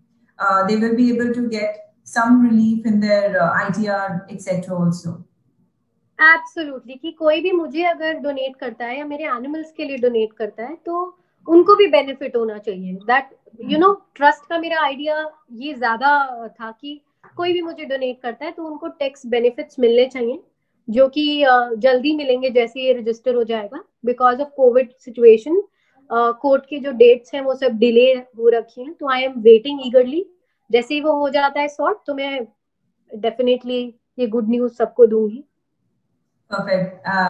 will 0.81 0.97
be 0.97 1.11
able 1.11 1.33
to 1.35 1.49
get 1.49 1.77
some 2.07 2.43
relief 2.43 2.87
in 2.87 2.99
their 3.01 3.41
uh, 3.41 3.53
ITR 3.61 4.09
etc. 4.31 4.77
also. 4.77 5.15
Absolutely 6.19 6.95
कि 6.95 7.11
कोई 7.11 7.41
भी 7.41 7.53
मुझे 7.53 7.85
अगर 7.85 8.19
डोनेट 8.23 8.57
करता 8.57 8.87
है 8.87 8.99
या 8.99 9.05
मेरे 9.05 9.25
एनिमल्स 9.27 9.73
के 9.77 9.85
लिए 9.85 9.97
डोनेट 9.99 10.33
करता 10.33 10.65
है 10.65 10.77
तो 10.87 11.01
उनको 11.47 11.75
भी 11.77 11.87
बेनिफिट 11.87 12.37
होना 12.37 12.59
चाहिए 12.59 12.93
दैट 13.07 13.31
यू 13.71 13.79
नो 13.79 13.93
ट्रस्ट 14.15 14.47
का 14.49 14.59
मेरा 14.59 14.83
आइडिया 14.83 15.17
ये 15.53 15.75
ज़्यादा 15.75 16.47
था 16.61 16.71
कि 16.71 17.01
कोई 17.37 17.53
भी 17.53 17.63
मुझे 17.63 17.85
डोनेट 17.85 18.21
करता 18.23 18.45
है 18.45 18.53
तो 18.53 18.67
उनको 18.67 18.89
टैक्स 19.01 19.27
बेनिफिट्स 19.27 19.79
मिलने 19.79 20.07
चाहिए 20.07 20.43
जो 20.89 21.09
कि 21.09 21.45
जल्दी 21.79 22.15
मिलेंगे 22.17 22.51
जैसे 22.51 22.81
ये 22.81 22.93
रजिस्टर 22.93 23.35
हो 23.35 23.45
जाएगा 23.45 23.83
because 24.07 24.41
of 24.43 24.49
Covid 24.57 24.93
situation 25.05 25.63
court 26.13 26.65
के 26.71 26.79
जो 26.81 26.91
डेट्स 26.93 27.35
हैं 27.35 27.41
वो 27.43 27.55
सब 27.55 27.79
डिले 27.79 28.11
हो 28.39 28.49
रखी 28.55 28.83
हैं 28.83 28.93
तो 28.95 29.11
आई 29.13 29.23
एम 29.23 29.41
वेटिंग 29.43 29.81
ईगरली 29.87 30.25
जैसे 30.71 30.95
ही 30.95 31.01
वो 31.01 31.13
हो 31.21 31.29
जाता 31.31 31.61
है 31.61 31.69
सॉर्ट 31.69 31.99
तो 32.07 32.15
मैं 32.15 32.47
डेफिनेटली 33.11 33.83
ये 34.19 34.27
गुड 34.27 34.51
न्यूज़ 34.51 34.73
सबको 34.75 35.07
दूँगी 35.07 35.45
uh, 36.51 37.29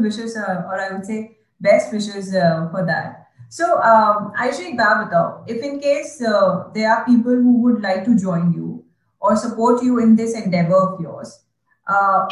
wishes 0.00 0.36
uh, 0.36 0.62
or 0.68 0.80
i 0.80 0.90
would 0.92 1.04
say 1.04 1.36
best 1.60 1.92
wishes 1.92 2.34
uh, 2.34 2.68
for 2.70 2.84
that 2.84 3.28
so 3.48 3.68
um 3.90 4.32
aisha 4.44 4.64
ek 4.70 4.74
baat 4.80 4.98
batao 5.02 5.52
if 5.54 5.62
in 5.68 5.78
case 5.84 6.14
uh, 6.32 6.64
there 6.74 6.90
are 6.94 7.04
people 7.04 7.38
who 7.44 7.54
would 7.66 7.80
like 7.82 8.02
to 8.08 8.16
join 8.24 8.50
you 8.52 8.72
or 9.22 9.36
support 9.36 9.82
you 9.82 10.00
in 10.00 10.16
this 10.16 10.34
endeavor 10.40 10.80
of 10.80 11.00
yours 11.00 11.32
uh, 11.86 12.26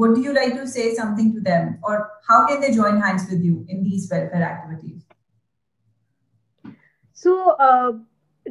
would 0.00 0.18
you 0.18 0.32
like 0.34 0.54
to 0.54 0.66
say 0.66 0.84
something 0.94 1.32
to 1.34 1.40
them 1.40 1.78
or 1.82 1.96
how 2.28 2.38
can 2.46 2.60
they 2.60 2.72
join 2.72 3.00
hands 3.00 3.26
with 3.30 3.42
you 3.42 3.64
in 3.68 3.82
these 3.84 4.08
welfare 4.10 4.44
activities 4.44 5.02
so 7.12 7.34
uh, 7.66 7.92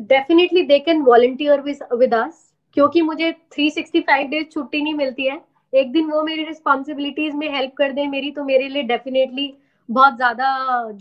definitely 0.07 0.65
they 0.65 0.79
can 0.81 1.03
volunteer 1.05 1.61
with 1.63 1.81
with 2.01 2.15
us 2.15 2.45
क्योंकि 2.77 3.01
मुझे 3.01 3.31
365 3.53 4.27
days 4.31 4.45
छुट्टी 4.47 4.81
नहीं 4.81 4.93
मिलती 4.93 5.25
है 5.27 5.39
एक 5.73 5.91
दिन 5.91 6.11
वो 6.11 6.21
मेरी 6.23 6.43
रिस्पॉन्सिबिलिटीज 6.45 7.35
में 7.35 7.47
हेल्प 7.55 7.73
कर 7.77 7.91
दे 7.93 8.05
मेरी 8.07 8.31
तो 8.31 8.43
मेरे 8.43 8.67
लिए 8.69 8.83
डेफिनेटली 8.91 9.47
बहुत 9.89 10.15
ज़्यादा 10.15 10.49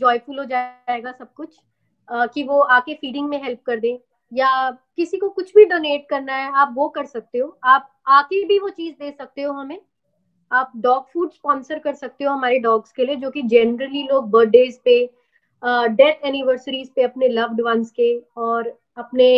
जॉयफुल 0.00 0.38
हो 0.38 0.44
जाएगा 0.44 1.12
सब 1.12 1.32
कुछ 1.34 1.48
uh, 1.48 2.28
कि 2.34 2.42
वो 2.42 2.60
आके 2.76 2.94
फीडिंग 2.94 3.28
में 3.28 3.42
हेल्प 3.42 3.60
कर 3.66 3.80
दे 3.80 3.98
या 4.32 4.70
किसी 4.96 5.18
को 5.18 5.28
कुछ 5.30 5.54
भी 5.54 5.64
डोनेट 5.64 6.06
करना 6.10 6.34
है 6.34 6.50
आप 6.62 6.72
वो 6.76 6.88
कर 6.96 7.04
सकते 7.06 7.38
हो 7.38 7.58
आप 7.64 7.90
आके 8.16 8.44
भी 8.46 8.58
वो 8.58 8.68
चीज़ 8.70 8.94
दे 8.94 9.10
सकते 9.10 9.42
हो 9.42 9.52
हमें 9.52 9.78
आप 10.50 10.72
डॉग 10.76 11.08
फ़ूड 11.12 11.30
स्पॉन्सर 11.30 11.78
कर 11.78 11.94
सकते 11.94 12.24
हो 12.24 12.32
हमारे 12.32 12.58
डॉग्स 12.58 12.92
के 12.92 13.04
लिए 13.04 13.16
जो 13.16 13.30
कि 13.30 13.42
जनरली 13.42 14.02
लोग 14.02 14.30
बर्थडेज 14.30 14.78
पे 14.84 14.98
डेथ 15.62 16.24
एनिवर्सरीज 16.24 16.88
पे 16.94 17.02
अपने 17.02 17.28
लव्ड 17.28 17.60
वंस 17.60 17.90
के 17.90 18.18
और 18.36 18.72
अपने 18.96 19.28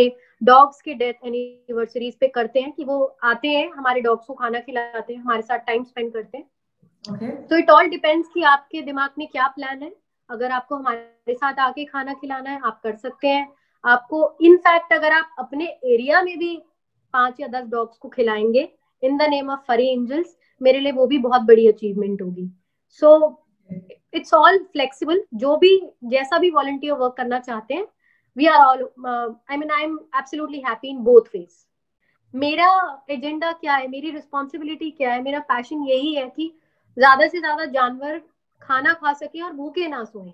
डॉग्स 0.42 0.80
के 0.80 0.94
डेथ 0.94 1.26
एनिवर्सरीज 1.26 2.14
पे 2.14 2.28
करते 2.28 2.60
हैं 2.60 2.72
कि 2.72 2.84
वो 2.84 3.02
आते 3.22 3.48
हैं 3.48 3.70
हमारे 3.72 4.00
डॉग्स 4.00 4.26
को 4.26 4.34
खाना 4.34 4.60
खिलाते 4.60 5.12
हैं 5.12 5.20
हमारे 5.20 5.42
साथ 5.42 5.58
टाइम 5.58 5.84
स्पेंड 5.84 6.12
करते 6.12 6.38
हैं। 6.38 7.46
तो 7.46 7.56
इट 7.56 7.70
ऑल 7.70 7.86
डिपेंड्स 7.86 8.28
कि 8.34 8.42
आपके 8.42 8.82
दिमाग 8.82 9.10
में 9.18 9.26
क्या 9.28 9.46
प्लान 9.46 9.82
है। 9.82 9.92
अगर 10.30 10.50
आपको 10.50 10.76
हमारे 10.76 11.34
साथ 11.34 11.58
आके 11.58 11.84
खाना 11.84 12.12
खिलाना 12.12 12.50
है 12.50 12.60
आप 12.64 12.80
कर 12.82 12.96
सकते 12.96 13.28
हैं। 13.28 13.48
आपको 13.84 14.36
इनफैक्ट 14.40 14.92
अगर 14.92 15.12
आप 15.12 15.34
अपने 15.38 15.64
एरिया 15.64 16.22
में 16.22 16.38
भी 16.38 16.56
पाँच 17.14 17.40
या 17.40 17.46
दस 17.48 17.66
डॉग्स 17.68 17.96
को 17.98 18.08
खिलाएँगे 18.08 18.68
in 19.02 19.16
the 19.16 19.22
name 19.22 19.50
of 19.50 19.60
furry 19.68 19.88
angels 19.88 20.36
मेरे 20.60 20.80
लिए 20.80 20.92
वो 20.92 21.06
भी 21.06 21.18
बहुत 21.20 21.42
बड़ी 21.42 21.66
अचीवमेंट 21.68 22.22
होगी। 22.22 22.50
सो 23.02 23.36
इट्स 24.14 24.34
ऑल 24.34 24.58
फ्लेक्सिबल 24.72 25.22
जो 25.34 25.56
भी, 25.56 25.76
जैसा 26.04 26.38
भी 26.38 26.50
वॉलंटियर 26.50 26.94
वर्क 26.94 27.14
करना 27.16 27.38
चाहते 27.40 27.74
हैं 27.74 27.86
we 28.36 28.46
are 28.46 28.60
all 28.60 28.82
I 29.06 29.56
mean 29.56 29.70
I 29.70 29.82
am 29.82 29.98
absolutely 30.18 30.58
happy 30.60 30.88
in 30.88 30.98
both 31.04 31.28
phase 31.28 31.66
मेरा 32.34 32.68
एजेंडा 33.10 33.52
क्या 33.52 33.74
है? 33.74 33.86
मेरी 33.88 34.10
रिस्पॉन्सिबिलिटी 34.10 34.90
क्या 34.90 35.12
है? 35.12 35.22
मेरा 35.22 35.38
पैशन 35.40 35.82
यही 35.84 36.14
है 36.14 36.28
कि 36.28 36.52
ज़्यादा 36.96 37.26
से 37.28 37.38
ज़्यादा 37.38 37.64
जानवर 37.66 38.20
खाना 38.62 38.92
खा 38.94 39.12
सके 39.14 39.40
और 39.40 39.52
भूखे 39.52 39.86
ना 39.88 40.02
सोए। 40.04 40.32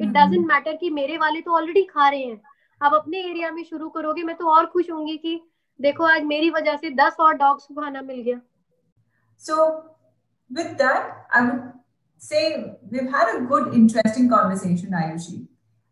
इट 0.00 0.08
डजेंट 0.08 0.46
मैटर 0.46 0.76
कि 0.76 0.90
मेरे 0.90 1.16
वाले 1.18 1.40
तो 1.40 1.56
ऑलरेडी 1.56 1.82
खा 1.84 2.08
रहे 2.08 2.22
हैं। 2.22 2.40
आप 2.80 2.94
अपने 2.94 3.18
एरिया 3.20 3.50
में 3.50 3.62
शुरू 3.64 3.88
करोगे, 3.88 4.22
मैं 4.22 4.36
तो 4.36 4.50
और 4.50 4.66
खुश 4.66 4.90
होंगी 4.90 5.16
कि 5.16 5.40
देखो, 5.80 6.04
आज 6.04 6.22
मेरी 6.24 6.50
वजह 6.50 6.76
से 6.76 6.90
दस 6.92 7.16
और 7.20 7.34
डॉग्स 7.34 7.66
को 7.66 7.74
खाना 7.74 8.02
मिल 8.02 8.20
गया। 8.22 8.40
So 9.36 9.90
with 10.50 10.78
that, 10.78 11.26
I 11.32 11.42
would 11.42 11.72
say 12.18 12.76
we've 12.90 13.10
had 13.10 13.36
a 13.36 13.40
good, 13.42 13.74
interesting 13.74 14.28
conversation, 14.28 14.90
Ayushi. 14.90 15.46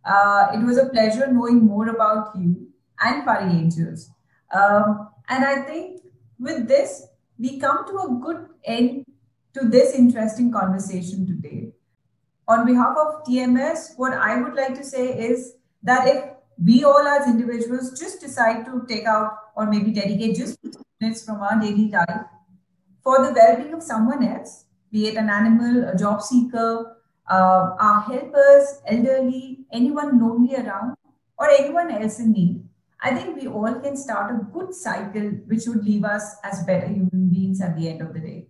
Uh, 0.04 0.48
it 0.54 0.64
was 0.64 0.78
a 0.78 0.88
pleasure 0.88 1.32
knowing 1.32 1.64
more 1.64 1.88
about 1.88 2.36
you 2.36 2.68
and 3.00 3.24
Pari 3.24 3.50
Angels. 3.52 4.10
Um, 4.52 5.08
and 5.28 5.44
I 5.44 5.62
think 5.62 6.02
with 6.38 6.66
this, 6.66 7.06
we 7.38 7.58
come 7.58 7.86
to 7.86 7.98
a 7.98 8.18
good 8.20 8.48
end 8.64 9.04
to 9.54 9.68
this 9.68 9.94
interesting 9.94 10.50
conversation 10.50 11.26
today. 11.26 11.72
On 12.48 12.66
behalf 12.66 12.96
of 12.96 13.24
TMS, 13.24 13.96
what 13.96 14.12
I 14.12 14.40
would 14.40 14.54
like 14.54 14.74
to 14.74 14.84
say 14.84 15.18
is 15.18 15.54
that 15.82 16.08
if 16.08 16.24
we 16.62 16.84
all 16.84 17.06
as 17.06 17.26
individuals 17.26 17.98
just 17.98 18.20
decide 18.20 18.64
to 18.66 18.84
take 18.88 19.06
out 19.06 19.34
or 19.56 19.66
maybe 19.66 19.90
dedicate 19.90 20.36
just 20.36 20.58
minutes 21.00 21.24
from 21.24 21.40
our 21.40 21.60
daily 21.60 21.88
life 21.88 22.22
for 23.02 23.24
the 23.24 23.32
well-being 23.32 23.74
of 23.74 23.82
someone 23.82 24.22
else, 24.22 24.64
be 24.90 25.08
it 25.08 25.16
an 25.16 25.28
animal, 25.30 25.88
a 25.88 25.96
job 25.96 26.22
seeker, 26.22 26.96
uh, 27.30 27.76
our 27.78 28.00
helpers, 28.02 28.80
elderly, 28.86 29.60
anyone 29.72 30.20
lonely 30.20 30.54
around, 30.56 30.96
or 31.38 31.50
anyone 31.50 31.90
else 31.90 32.18
in 32.18 32.32
need, 32.32 32.62
I 33.00 33.14
think 33.14 33.40
we 33.40 33.48
all 33.48 33.74
can 33.80 33.96
start 33.96 34.30
a 34.30 34.44
good 34.52 34.74
cycle 34.74 35.30
which 35.46 35.66
would 35.66 35.84
leave 35.84 36.04
us 36.04 36.36
as 36.44 36.62
better 36.64 36.86
human 36.86 37.28
beings 37.28 37.60
at 37.60 37.76
the 37.76 37.88
end 37.88 38.00
of 38.00 38.14
the 38.14 38.20
day. 38.20 38.48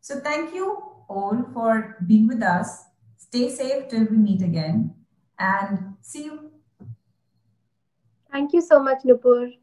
So, 0.00 0.18
thank 0.18 0.54
you 0.54 0.82
all 1.08 1.44
for 1.52 1.96
being 2.06 2.26
with 2.26 2.42
us. 2.42 2.84
Stay 3.16 3.48
safe 3.48 3.88
till 3.88 4.06
we 4.06 4.16
meet 4.16 4.42
again 4.42 4.94
and 5.38 5.94
see 6.00 6.24
you 6.24 6.50
Thank 8.30 8.52
you 8.52 8.60
so 8.60 8.78
much, 8.78 9.02
Nupur. 9.02 9.60